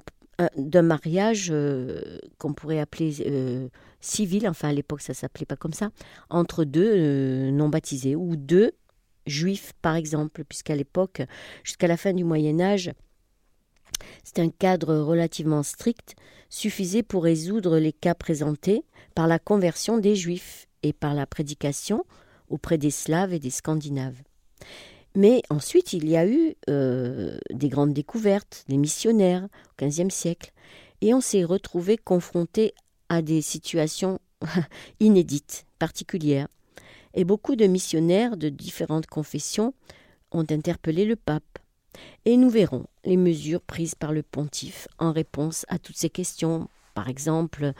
d'un 0.57 0.81
mariage 0.81 1.49
euh, 1.51 2.17
qu'on 2.37 2.53
pourrait 2.53 2.79
appeler 2.79 3.69
civil, 3.99 4.47
enfin 4.47 4.69
à 4.69 4.73
l'époque 4.73 5.01
ça 5.01 5.13
s'appelait 5.13 5.45
pas 5.45 5.55
comme 5.55 5.73
ça, 5.73 5.91
entre 6.29 6.63
deux 6.63 7.51
non 7.51 7.69
baptisés 7.69 8.15
ou 8.15 8.35
deux 8.35 8.71
juifs 9.27 9.73
par 9.81 9.95
exemple, 9.95 10.43
puisqu'à 10.45 10.75
l'époque, 10.75 11.21
jusqu'à 11.63 11.87
la 11.87 11.97
fin 11.97 12.13
du 12.13 12.23
Moyen 12.23 12.59
Âge, 12.59 12.91
c'est 14.23 14.39
un 14.39 14.49
cadre 14.49 14.95
relativement 14.95 15.63
strict, 15.63 16.15
suffisait 16.49 17.03
pour 17.03 17.23
résoudre 17.23 17.77
les 17.77 17.93
cas 17.93 18.15
présentés 18.15 18.83
par 19.15 19.27
la 19.27 19.39
conversion 19.39 19.97
des 19.97 20.15
Juifs 20.15 20.67
et 20.83 20.93
par 20.93 21.13
la 21.13 21.25
prédication 21.25 22.05
auprès 22.49 22.77
des 22.77 22.91
Slaves 22.91 23.33
et 23.33 23.39
des 23.39 23.49
Scandinaves. 23.49 24.21
Mais 25.15 25.41
ensuite, 25.49 25.93
il 25.93 26.07
y 26.07 26.15
a 26.15 26.25
eu 26.25 26.55
euh, 26.69 27.37
des 27.51 27.69
grandes 27.69 27.93
découvertes, 27.93 28.63
des 28.69 28.77
missionnaires 28.77 29.43
au 29.43 29.85
XVe 29.85 30.09
siècle, 30.09 30.53
et 31.01 31.13
on 31.13 31.21
s'est 31.21 31.43
retrouvé 31.43 31.97
confronté 31.97 32.73
à 33.09 33.21
des 33.21 33.41
situations 33.41 34.19
inédites, 34.99 35.65
particulières. 35.79 36.47
Et 37.13 37.25
beaucoup 37.25 37.55
de 37.55 37.65
missionnaires 37.65 38.37
de 38.37 38.47
différentes 38.49 39.07
confessions 39.07 39.73
ont 40.31 40.45
interpellé 40.49 41.05
le 41.05 41.17
pape. 41.17 41.59
Et 42.23 42.37
nous 42.37 42.49
verrons 42.49 42.85
les 43.03 43.17
mesures 43.17 43.61
prises 43.61 43.95
par 43.95 44.13
le 44.13 44.23
pontife 44.23 44.87
en 44.97 45.11
réponse 45.11 45.65
à 45.67 45.77
toutes 45.77 45.97
ces 45.97 46.09
questions. 46.09 46.69
Par 46.93 47.09
exemple, 47.09 47.73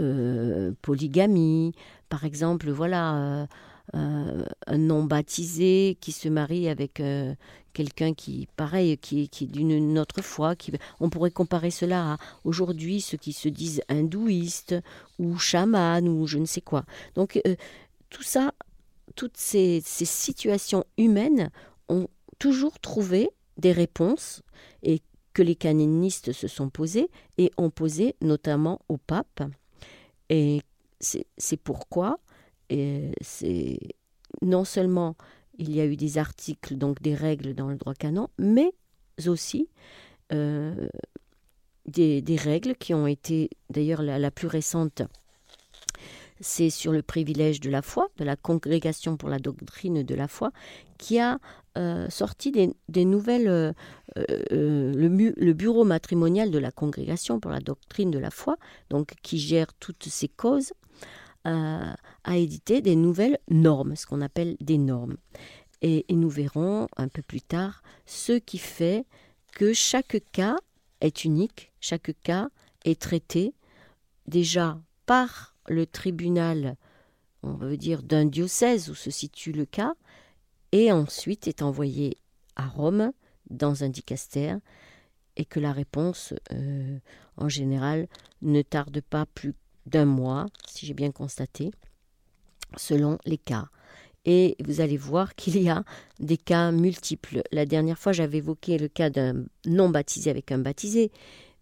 euh, 0.00 0.72
polygamie, 0.82 1.72
par 2.10 2.24
exemple, 2.24 2.70
voilà, 2.70 3.14
euh, 3.16 3.46
euh, 3.94 4.44
un 4.66 4.78
non 4.78 5.04
baptisé 5.04 5.98
qui 6.00 6.12
se 6.12 6.28
marie 6.28 6.68
avec 6.68 7.02
quelqu'un 7.72 8.14
qui, 8.14 8.48
pareil, 8.56 8.96
qui, 8.98 9.28
qui 9.28 9.44
est 9.44 9.48
d'une 9.48 9.98
autre 9.98 10.22
foi. 10.22 10.56
Qui, 10.56 10.72
on 11.00 11.10
pourrait 11.10 11.30
comparer 11.30 11.70
cela 11.70 12.12
à 12.12 12.16
aujourd'hui 12.44 13.00
ceux 13.00 13.18
qui 13.18 13.32
se 13.32 13.48
disent 13.48 13.82
hindouistes 13.88 14.74
ou 15.18 15.38
chamans 15.38 16.00
ou 16.02 16.26
je 16.26 16.38
ne 16.38 16.46
sais 16.46 16.62
quoi. 16.62 16.84
Donc 17.14 17.40
tout 18.10 18.22
ça, 18.22 18.54
toutes 19.16 19.36
ces, 19.36 19.82
ces 19.84 20.04
situations 20.04 20.84
humaines 20.96 21.50
ont 21.88 22.08
toujours 22.38 22.78
trouvé 22.80 23.30
des 23.58 23.72
réponses 23.72 24.42
et 24.82 25.00
que 25.32 25.42
les 25.42 25.56
canonistes 25.56 26.32
se 26.32 26.48
sont 26.48 26.70
posées 26.70 27.10
et 27.38 27.50
ont 27.56 27.70
posé 27.70 28.14
notamment 28.20 28.80
au 28.88 28.96
pape. 28.96 29.42
Et 30.30 30.62
c'est 31.00 31.56
pourquoi 31.58 32.18
c'est 33.20 33.78
non 34.42 34.64
seulement 34.64 35.16
il 35.58 35.74
y 35.74 35.80
a 35.80 35.86
eu 35.86 35.96
des 35.96 36.18
articles, 36.18 36.76
donc 36.76 37.00
des 37.02 37.14
règles 37.14 37.54
dans 37.54 37.68
le 37.68 37.76
droit 37.76 37.94
canon, 37.94 38.28
mais 38.38 38.72
aussi 39.26 39.68
euh, 40.32 40.88
des, 41.86 42.36
règles 42.36 42.74
qui 42.74 42.94
ont 42.94 43.06
été, 43.06 43.50
d'ailleurs 43.70 44.02
la, 44.02 44.30
plus 44.30 44.48
récente, 44.48 45.02
c'est 46.40 46.70
sur 46.70 46.92
le 46.92 47.02
privilège 47.02 47.60
de 47.60 47.70
la 47.70 47.82
foi, 47.82 48.08
de 48.16 48.24
la 48.24 48.36
congrégation 48.36 49.16
pour 49.16 49.28
la 49.28 49.38
doctrine 49.38 50.02
de 50.02 50.14
la 50.14 50.28
foi, 50.28 50.50
qui 50.98 51.20
a 51.20 51.38
euh, 51.76 52.08
sorti 52.10 52.52
des, 52.88 53.04
nouvelles. 53.04 53.48
Euh, 53.48 53.72
euh, 54.52 54.92
le, 54.94 55.52
bureau 55.52 55.84
matrimonial 55.84 56.50
de 56.50 56.58
la 56.58 56.70
congrégation 56.70 57.40
pour 57.40 57.50
la 57.50 57.60
doctrine 57.60 58.10
de 58.10 58.18
la 58.18 58.30
foi, 58.30 58.56
donc 58.90 59.14
qui 59.22 59.38
gère 59.38 59.74
toutes 59.74 60.04
ces 60.04 60.28
causes, 60.28 60.72
a 61.44 62.36
édité 62.36 62.80
des 62.80 62.96
nouvelles 62.96 63.38
normes, 63.50 63.96
ce 63.96 64.06
qu'on 64.06 64.22
appelle 64.22 64.56
des 64.60 64.78
normes. 64.78 65.16
Et, 65.82 66.06
et, 66.08 66.16
nous 66.16 66.30
verrons 66.30 66.88
un 66.96 67.08
peu 67.08 67.20
plus 67.20 67.42
tard 67.42 67.82
ce 68.06 68.32
qui 68.32 68.56
fait 68.58 69.04
que 69.52 69.74
chaque 69.74 70.22
cas 70.32 70.56
est 71.02 71.24
unique, 71.24 71.72
chaque 71.80 72.12
cas 72.22 72.48
est 72.84 72.98
traité 73.00 73.52
déjà 74.26 74.80
par 75.06 75.54
le 75.68 75.86
tribunal, 75.86 76.76
on 77.42 77.52
veut 77.52 77.76
dire, 77.76 78.02
d'un 78.02 78.24
diocèse 78.24 78.88
où 78.88 78.94
se 78.94 79.10
situe 79.10 79.52
le 79.52 79.66
cas, 79.66 79.94
et 80.72 80.90
ensuite 80.90 81.46
est 81.46 81.62
envoyé 81.62 82.18
à 82.56 82.66
Rome 82.66 83.12
dans 83.50 83.84
un 83.84 83.88
dicastère 83.88 84.58
et 85.36 85.44
que 85.44 85.60
la 85.60 85.72
réponse, 85.72 86.34
euh, 86.52 86.98
en 87.36 87.48
général, 87.48 88.08
ne 88.42 88.62
tarde 88.62 89.00
pas 89.00 89.26
plus 89.26 89.54
d'un 89.86 90.04
mois, 90.04 90.46
si 90.68 90.86
j'ai 90.86 90.94
bien 90.94 91.10
constaté, 91.12 91.70
selon 92.76 93.18
les 93.24 93.38
cas. 93.38 93.66
Et 94.24 94.56
vous 94.64 94.80
allez 94.80 94.96
voir 94.96 95.34
qu'il 95.36 95.60
y 95.60 95.68
a 95.68 95.84
des 96.20 96.36
cas 96.36 96.72
multiples. 96.72 97.42
La 97.52 97.66
dernière 97.66 97.98
fois, 97.98 98.12
j'avais 98.12 98.38
évoqué 98.38 98.78
le 98.78 98.88
cas 98.88 99.10
d'un 99.10 99.44
non 99.66 99.88
baptisé 99.88 100.30
avec 100.30 100.52
un 100.52 100.58
baptisé, 100.58 101.10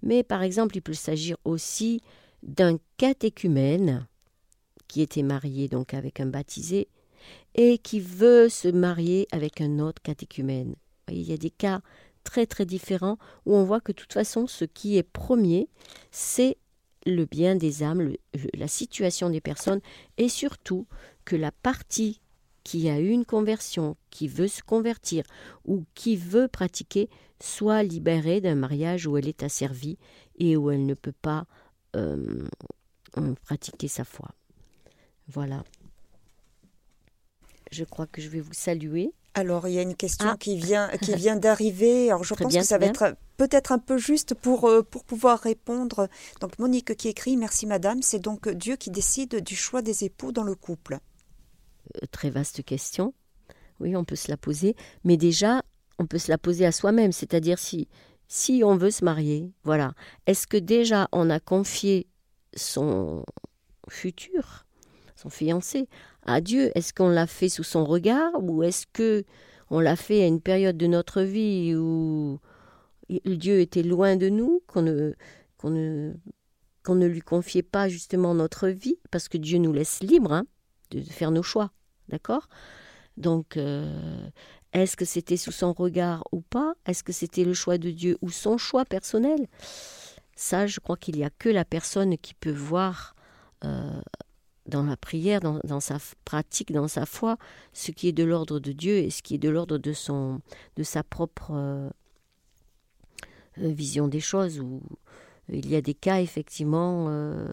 mais 0.03 0.23
par 0.23 0.43
exemple, 0.43 0.77
il 0.77 0.83
peut 0.83 0.95
s'agir 0.95 1.37
aussi 1.45 2.01
d'un 2.43 2.79
catéchumène 2.97 4.07
qui 4.89 5.01
était 5.01 5.23
marié 5.23 5.69
donc 5.69 5.95
avec 5.95 6.21
un 6.21 6.27
baptisé 6.27 6.89
et 7.55 7.79
qui 7.79 8.01
veut 8.01 8.49
se 8.49 8.69
marier 8.69 9.29
avec 9.31 9.61
un 9.61 9.79
autre 9.79 10.03
catéchumène. 10.03 10.75
Il 11.09 11.23
y 11.23 11.33
a 11.33 11.37
des 11.37 11.51
cas 11.51 11.81
très 12.25 12.47
très 12.47 12.67
différents 12.67 13.19
où 13.47 13.55
on 13.55 13.65
voit 13.65 13.81
que 13.81 13.93
de 13.93 13.97
toute 13.97 14.13
façon 14.13 14.47
ce 14.47 14.65
qui 14.65 14.97
est 14.97 15.03
premier, 15.03 15.69
c'est 16.11 16.57
le 17.07 17.25
bien 17.25 17.57
des 17.57 17.83
âmes, 17.83 18.13
la 18.55 18.69
situation 18.69 19.31
des 19.31 19.41
personnes 19.41 19.81
et 20.19 20.29
surtout 20.29 20.87
que 21.25 21.37
la 21.37 21.53
partie 21.53 22.21
qui 22.65 22.89
a 22.89 23.01
eu 23.01 23.09
une 23.09 23.25
conversion, 23.25 23.97
qui 24.11 24.29
veut 24.29 24.49
se 24.49 24.63
convertir 24.63 25.25
ou 25.65 25.85
qui 25.95 26.17
veut 26.17 26.49
pratiquer, 26.49 27.09
soit 27.41 27.83
libérée 27.83 28.41
d'un 28.41 28.55
mariage 28.55 29.07
où 29.07 29.17
elle 29.17 29.29
est 29.29 29.43
asservie 29.43 29.99
et 30.39 30.57
où 30.57 30.71
elle 30.71 30.87
ne 30.87 30.95
peut 30.95 31.15
pas 31.23 31.47
euh, 31.97 32.47
pratiquer 33.45 33.89
sa 33.89 34.05
foi. 34.05 34.31
Voilà 35.27 35.65
je 37.73 37.85
crois 37.85 38.07
que 38.07 38.21
je 38.21 38.29
vais 38.29 38.41
vous 38.41 38.53
saluer. 38.53 39.13
Alors, 39.35 39.67
il 39.67 39.75
y 39.75 39.79
a 39.79 39.83
une 39.83 39.95
question 39.95 40.31
ah. 40.33 40.37
qui 40.39 40.57
vient, 40.57 40.89
qui 41.01 41.15
vient 41.15 41.37
d'arriver. 41.37 42.11
Alors, 42.11 42.25
je 42.25 42.35
pense 42.35 42.55
que 42.55 42.63
ça 42.63 42.79
va 42.79 42.87
être 42.87 43.17
peut-être 43.37 43.73
un 43.73 43.79
peu 43.79 43.97
juste 43.97 44.35
pour, 44.35 44.69
euh, 44.69 44.83
pour 44.83 45.05
pouvoir 45.05 45.41
répondre. 45.41 46.09
Donc, 46.41 46.59
Monique 46.59 46.97
qui 46.97 47.09
écrit 47.09 47.37
Merci 47.37 47.67
madame, 47.67 48.03
c'est 48.03 48.19
donc 48.19 48.49
Dieu 48.49 48.77
qui 48.77 48.91
décide 48.91 49.43
du 49.43 49.57
choix 49.57 49.81
des 49.81 50.05
époux 50.05 50.33
dans 50.33 50.45
le 50.45 50.55
couple. 50.55 50.99
Euh, 51.97 52.07
très 52.11 52.31
vaste 52.31 52.63
question. 52.63 53.15
Oui, 53.81 53.97
on 53.97 54.05
peut 54.05 54.17
se 54.17 54.31
la 54.31 54.37
poser. 54.37 54.77
Mais 55.05 55.17
déjà, 55.17 55.63
on 55.99 56.07
peut 56.07 56.19
se 56.19 56.31
la 56.31 56.39
poser 56.39 56.67
à 56.67 56.73
soi-même. 56.73 57.13
C'est-à-dire 57.13 57.59
si, 57.59 57.89
si 58.29 58.63
on 58.65 58.77
veut 58.77 58.91
se 58.91 59.05
marier, 59.05 59.51
voilà. 59.65 59.95
Est-ce 60.27 60.47
que 60.47 60.57
déjà 60.59 61.09
on 61.13 61.31
a 61.31 61.41
confié 61.41 62.07
son 62.55 63.25
futur, 63.89 64.67
son 65.17 65.31
fiancé, 65.31 65.89
à 66.25 66.41
Dieu. 66.41 66.71
Est-ce 66.75 66.93
qu'on 66.93 67.09
l'a 67.09 67.27
fait 67.27 67.49
sous 67.49 67.65
son 67.65 67.85
regard 67.85 68.33
ou 68.43 68.63
est-ce 68.63 68.87
que 68.93 69.25
on 69.71 69.81
l'a 69.81 69.97
fait 69.97 70.23
à 70.23 70.27
une 70.27 70.41
période 70.41 70.77
de 70.77 70.87
notre 70.87 71.23
vie 71.23 71.75
où 71.75 72.39
Dieu 73.09 73.61
était 73.61 73.83
loin 73.83 74.17
de 74.17 74.29
nous, 74.29 74.63
qu'on 74.67 74.83
ne, 74.83 75.13
qu'on 75.57 75.71
ne, 75.71 76.15
ne 76.89 77.07
lui 77.07 77.21
confiait 77.21 77.63
pas 77.63 77.89
justement 77.89 78.35
notre 78.35 78.69
vie, 78.69 78.99
parce 79.11 79.29
que 79.29 79.39
Dieu 79.39 79.59
nous 79.59 79.73
laisse 79.73 80.03
libres 80.03 80.33
hein, 80.33 80.45
de, 80.91 81.01
faire 81.01 81.31
nos 81.31 81.43
choix, 81.43 81.71
d'accord? 82.09 82.49
Donc, 83.17 83.57
euh, 83.57 84.29
est-ce 84.73 84.97
que 84.97 85.05
c'était 85.05 85.37
sous 85.37 85.53
son 85.53 85.73
regard 85.73 86.25
ou 86.33 86.41
pas? 86.41 86.75
Est-ce 86.87 87.05
que 87.05 87.13
c'était 87.13 87.45
le 87.45 87.55
choix 87.55 87.79
de 87.79 87.91
Dieu 87.91 88.17
ou 88.23 88.31
son 88.31 88.59
choix 88.59 88.85
personnel? 88.85 89.47
Ça, 90.35 90.67
je 90.67 90.81
crois 90.81 90.97
qu'il 90.97 91.17
n'y 91.17 91.25
a 91.25 91.31
que 91.31 91.49
la 91.49 91.65
personne 91.65 92.17
qui 92.17 92.35
peut 92.35 92.53
voir 92.53 93.15
euh, 93.65 94.01
dans 94.67 94.85
la 94.85 94.97
prière, 94.97 95.41
dans, 95.41 95.81
sa 95.81 95.99
pratique, 96.25 96.73
dans 96.73 96.89
sa 96.89 97.07
foi, 97.07 97.37
ce 97.73 97.91
qui 97.91 98.09
est 98.09 98.13
de 98.13 98.25
l'ordre 98.25 98.61
de 98.61 98.73
Dieu 98.73 98.97
et 98.97 99.11
ce 99.11 99.23
qui 99.23 99.35
est 99.35 99.39
de 99.39 99.49
l'ordre 99.49 99.79
de 99.79 99.93
son, 99.93 100.41
de 100.77 100.83
sa 100.83 101.03
propre 101.03 101.51
euh, 101.53 101.91
euh, 103.59 103.69
vision 103.69 104.09
des 104.09 104.21
choses. 104.21 104.63
Il 105.49 105.69
y 105.69 105.77
a 105.77 105.81
des 105.81 105.95
cas 105.95 106.21
effectivement. 106.21 107.07
Euh, 107.09 107.49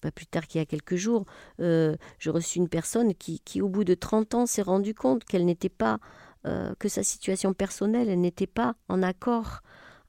pas 0.00 0.10
plus 0.10 0.26
tard 0.26 0.48
qu'il 0.48 0.58
y 0.58 0.62
a 0.62 0.66
quelques 0.66 0.96
jours, 0.96 1.24
j'ai 1.60 2.30
reçu 2.30 2.58
une 2.58 2.68
personne 2.68 3.14
qui, 3.14 3.62
au 3.62 3.68
bout 3.68 3.84
de 3.84 3.94
30 3.94 4.34
ans, 4.34 4.46
s'est 4.46 4.62
rendu 4.62 4.94
compte 4.94 5.22
qu'elle 5.22 5.44
n'était 5.44 5.68
pas, 5.68 6.00
que 6.42 6.88
sa 6.88 7.04
situation 7.04 7.54
personnelle, 7.54 8.08
elle 8.08 8.20
n'était 8.20 8.48
pas 8.48 8.74
en 8.88 9.04
accord 9.04 9.60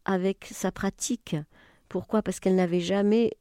avec 0.05 0.49
sa 0.51 0.71
pratique. 0.71 1.35
Pourquoi? 1.89 2.23
Parce 2.23 2.39
qu'elle 2.39 2.55
n'avait 2.55 2.79
jamais 2.79 3.37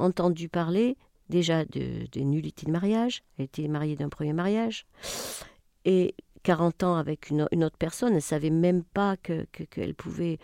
entendu 0.00 0.48
parler 0.48 0.96
déjà 1.28 1.64
de, 1.64 2.20
nullité 2.20 2.66
de 2.66 2.72
mariage. 2.72 3.22
Elle 3.38 3.46
était 3.46 3.68
mariée 3.68 3.96
d'un 3.96 4.08
premier 4.08 4.32
mariage. 4.32 4.86
Et 5.84 6.14
40 6.42 6.82
ans 6.82 6.96
avec 6.96 7.30
une, 7.30 7.42
autre 7.42 7.76
personne, 7.78 8.10
elle 8.10 8.16
ne 8.16 8.20
savait 8.20 8.50
même 8.50 8.82
pas 8.82 9.16
qu'elle 9.16 9.46
que, 9.52 9.92
pouvait 9.92 10.38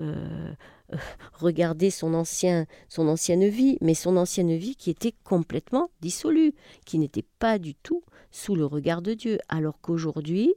euh, 0.00 0.52
regarder 1.34 1.90
son, 1.90 2.14
ancien, 2.14 2.66
son 2.88 3.08
ancienne 3.08 3.48
vie, 3.48 3.78
mais 3.80 3.94
son 3.94 4.16
ancienne 4.16 4.56
vie 4.56 4.76
qui 4.76 4.90
était 4.90 5.14
complètement 5.24 5.90
dissolue, 6.00 6.54
qui 6.84 6.98
n'était 6.98 7.24
pas 7.38 7.58
du 7.58 7.74
tout 7.74 8.02
sous 8.30 8.54
le 8.54 8.66
regard 8.66 9.02
de 9.02 9.14
Dieu. 9.14 9.38
Alors 9.48 9.80
qu'aujourd'hui, 9.80 10.54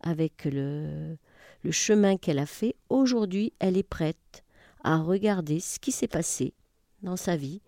avec 0.00 0.44
le, 0.46 1.16
le 1.62 1.70
chemin 1.70 2.16
qu'elle 2.16 2.38
a 2.38 2.46
fait, 2.46 2.74
aujourd'hui, 2.88 3.52
elle 3.58 3.76
est 3.76 3.82
prête 3.82 4.44
à 4.82 4.98
regarder 4.98 5.60
ce 5.60 5.78
qui 5.78 5.92
s'est 5.92 6.08
passé 6.08 6.54
dans 7.02 7.16
sa 7.16 7.36
vie 7.36 7.60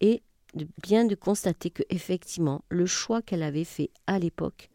et 0.00 0.22
bien 0.82 1.04
de 1.04 1.14
constater 1.14 1.70
que 1.70 1.82
effectivement 1.90 2.62
le 2.68 2.86
choix 2.86 3.22
qu'elle 3.22 3.42
avait 3.42 3.64
fait 3.64 3.90
à 4.06 4.18
l'époque 4.18 4.70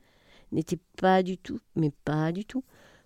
n'était 0.52 0.80
pas 0.98 1.24
du 1.24 1.38
tout, 1.38 1.60
mais 1.76 1.92
pas 2.04 2.32
du 2.32 2.46
tout 2.46 2.64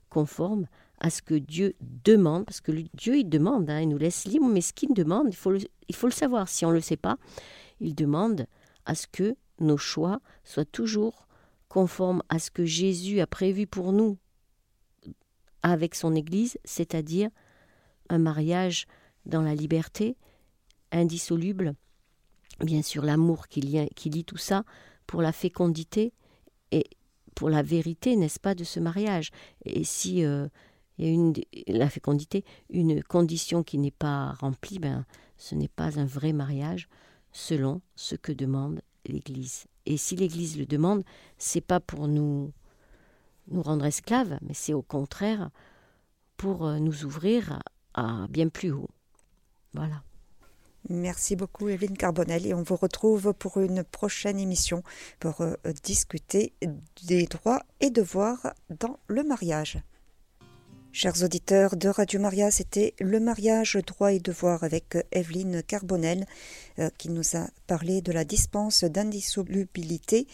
conforme 0.10 0.68
à 1.00 1.10
ce 1.10 1.22
que 1.22 1.36
Dieu 1.36 1.76
demande, 1.82 2.46
parce 2.46 2.62
que 2.62 2.72
Dieu 2.94 3.18
il 3.18 3.30
demande, 3.30 3.70
hein, 3.70 3.82
il 3.82 3.90
nous 3.90 3.98
laisse 3.98 4.26
libre, 4.26 4.48
mais 4.48 4.62
ce 4.62 4.74
qu'il 4.74 4.94
demande, 4.94 5.28
il 5.30 5.68
il 5.88 5.96
faut 5.96 6.08
le 6.08 6.14
savoir. 6.14 6.48
Si 6.48 6.66
on 6.66 6.70
ne 6.70 6.76
le 6.76 6.82
sait 6.82 6.98
pas, 6.98 7.18
il 7.80 7.96
demande 7.96 8.48
à 8.86 8.96
ce 8.96 9.08
que 9.08 9.36
nos 9.60 9.78
choix 9.78 10.22
soient 10.44 10.66
toujours 10.66 11.28
conformes 11.68 12.24
à 12.30 12.40
ce 12.40 12.52
que 12.52 12.66
Jésus 12.66 13.20
a 13.20 13.28
prévu 13.28 13.68
pour 13.68 13.92
nous 13.92 14.18
avec 15.62 15.96
son 15.96 16.16
Église, 16.16 16.58
c'est-à-dire 16.64 17.30
un 18.10 18.20
mariage 18.20 18.86
dans 19.26 19.42
la 19.42 19.56
liberté, 19.56 20.16
indissoluble, 20.92 21.76
bien 22.60 22.82
sûr 22.82 23.04
l'amour 23.04 23.48
qui 23.48 23.62
lie, 23.62 24.24
tout 24.26 24.38
ça, 24.38 24.64
pour 25.08 25.22
la 25.22 25.32
fécondité 25.32 26.14
et 26.72 26.86
pour 27.36 27.50
la 27.50 27.62
vérité, 27.62 28.16
n'est-ce 28.16 28.40
pas, 28.40 28.56
de 28.56 28.64
ce 28.64 28.80
mariage? 28.80 29.32
Et 29.66 29.84
si 29.84 30.24
euh, 30.24 30.48
la 31.68 31.90
fécondité, 31.90 32.46
une 32.70 33.04
condition 33.04 33.64
qui 33.64 33.78
n'est 33.78 33.92
pas 33.92 34.32
remplie, 34.34 34.80
ben, 34.80 35.06
ce 35.38 35.56
n'est 35.56 35.68
pas 35.68 36.00
un 36.00 36.06
vrai 36.06 36.34
mariage 36.34 36.88
selon 37.32 37.82
ce 37.96 38.16
que 38.16 38.32
demande 38.32 38.82
l'Église. 39.06 39.66
Et 39.86 39.98
si 39.98 40.16
l'Église 40.16 40.58
le 40.58 40.66
demande, 40.66 41.04
c'est 41.38 41.62
pas 41.62 41.80
pour 41.80 42.08
nous 42.08 42.52
nous 43.50 43.62
rendre 43.62 43.86
esclaves, 43.86 44.40
mais 44.42 44.54
c'est 44.54 44.74
au 44.74 44.82
contraire 44.82 45.52
pour 46.38 46.66
euh, 46.66 46.80
nous 46.80 47.06
ouvrir 47.06 47.60
à 47.94 48.26
bien 48.30 48.50
plus 48.50 48.72
haut. 48.72 48.90
Voilà. 49.74 50.02
Merci 50.90 51.36
beaucoup 51.36 51.68
Evelyne 51.68 51.98
Carbonel 51.98 52.46
et 52.46 52.54
on 52.54 52.62
vous 52.62 52.76
retrouve 52.76 53.34
pour 53.34 53.58
une 53.58 53.84
prochaine 53.84 54.38
émission 54.38 54.84
pour 55.20 55.42
euh, 55.42 55.56
discuter 55.84 56.54
des 57.04 57.26
droits 57.26 57.64
et 57.80 57.90
devoirs 57.90 58.54
dans 58.70 59.00
le 59.08 59.24
mariage. 59.24 59.80
Chers 60.92 61.24
auditeurs 61.24 61.76
de 61.76 61.90
Radio 61.90 62.20
Maria, 62.20 62.52
c'était 62.52 62.94
le 63.00 63.20
mariage 63.20 63.80
droit 63.86 64.14
et 64.14 64.20
devoir 64.20 64.64
avec 64.64 64.96
Evelyne 65.12 65.64
Carbonel 65.64 66.28
euh, 66.78 66.92
qui 66.98 67.10
nous 67.10 67.36
a 67.36 67.48
parlé 67.66 68.02
de 68.02 68.12
la 68.12 68.24
dispense 68.24 68.84
d'indissolubilité. 68.84 70.28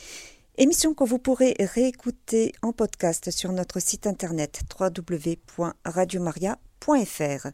Émission 0.58 0.94
que 0.94 1.06
vous 1.06 1.18
pourrez 1.18 1.56
réécouter 1.60 2.52
en 2.62 2.74
podcast 2.74 3.32
sur 3.32 3.54
notre 3.54 3.80
site 3.80 4.06
internet 4.06 4.64
www.radiomaria.fr. 4.78 7.48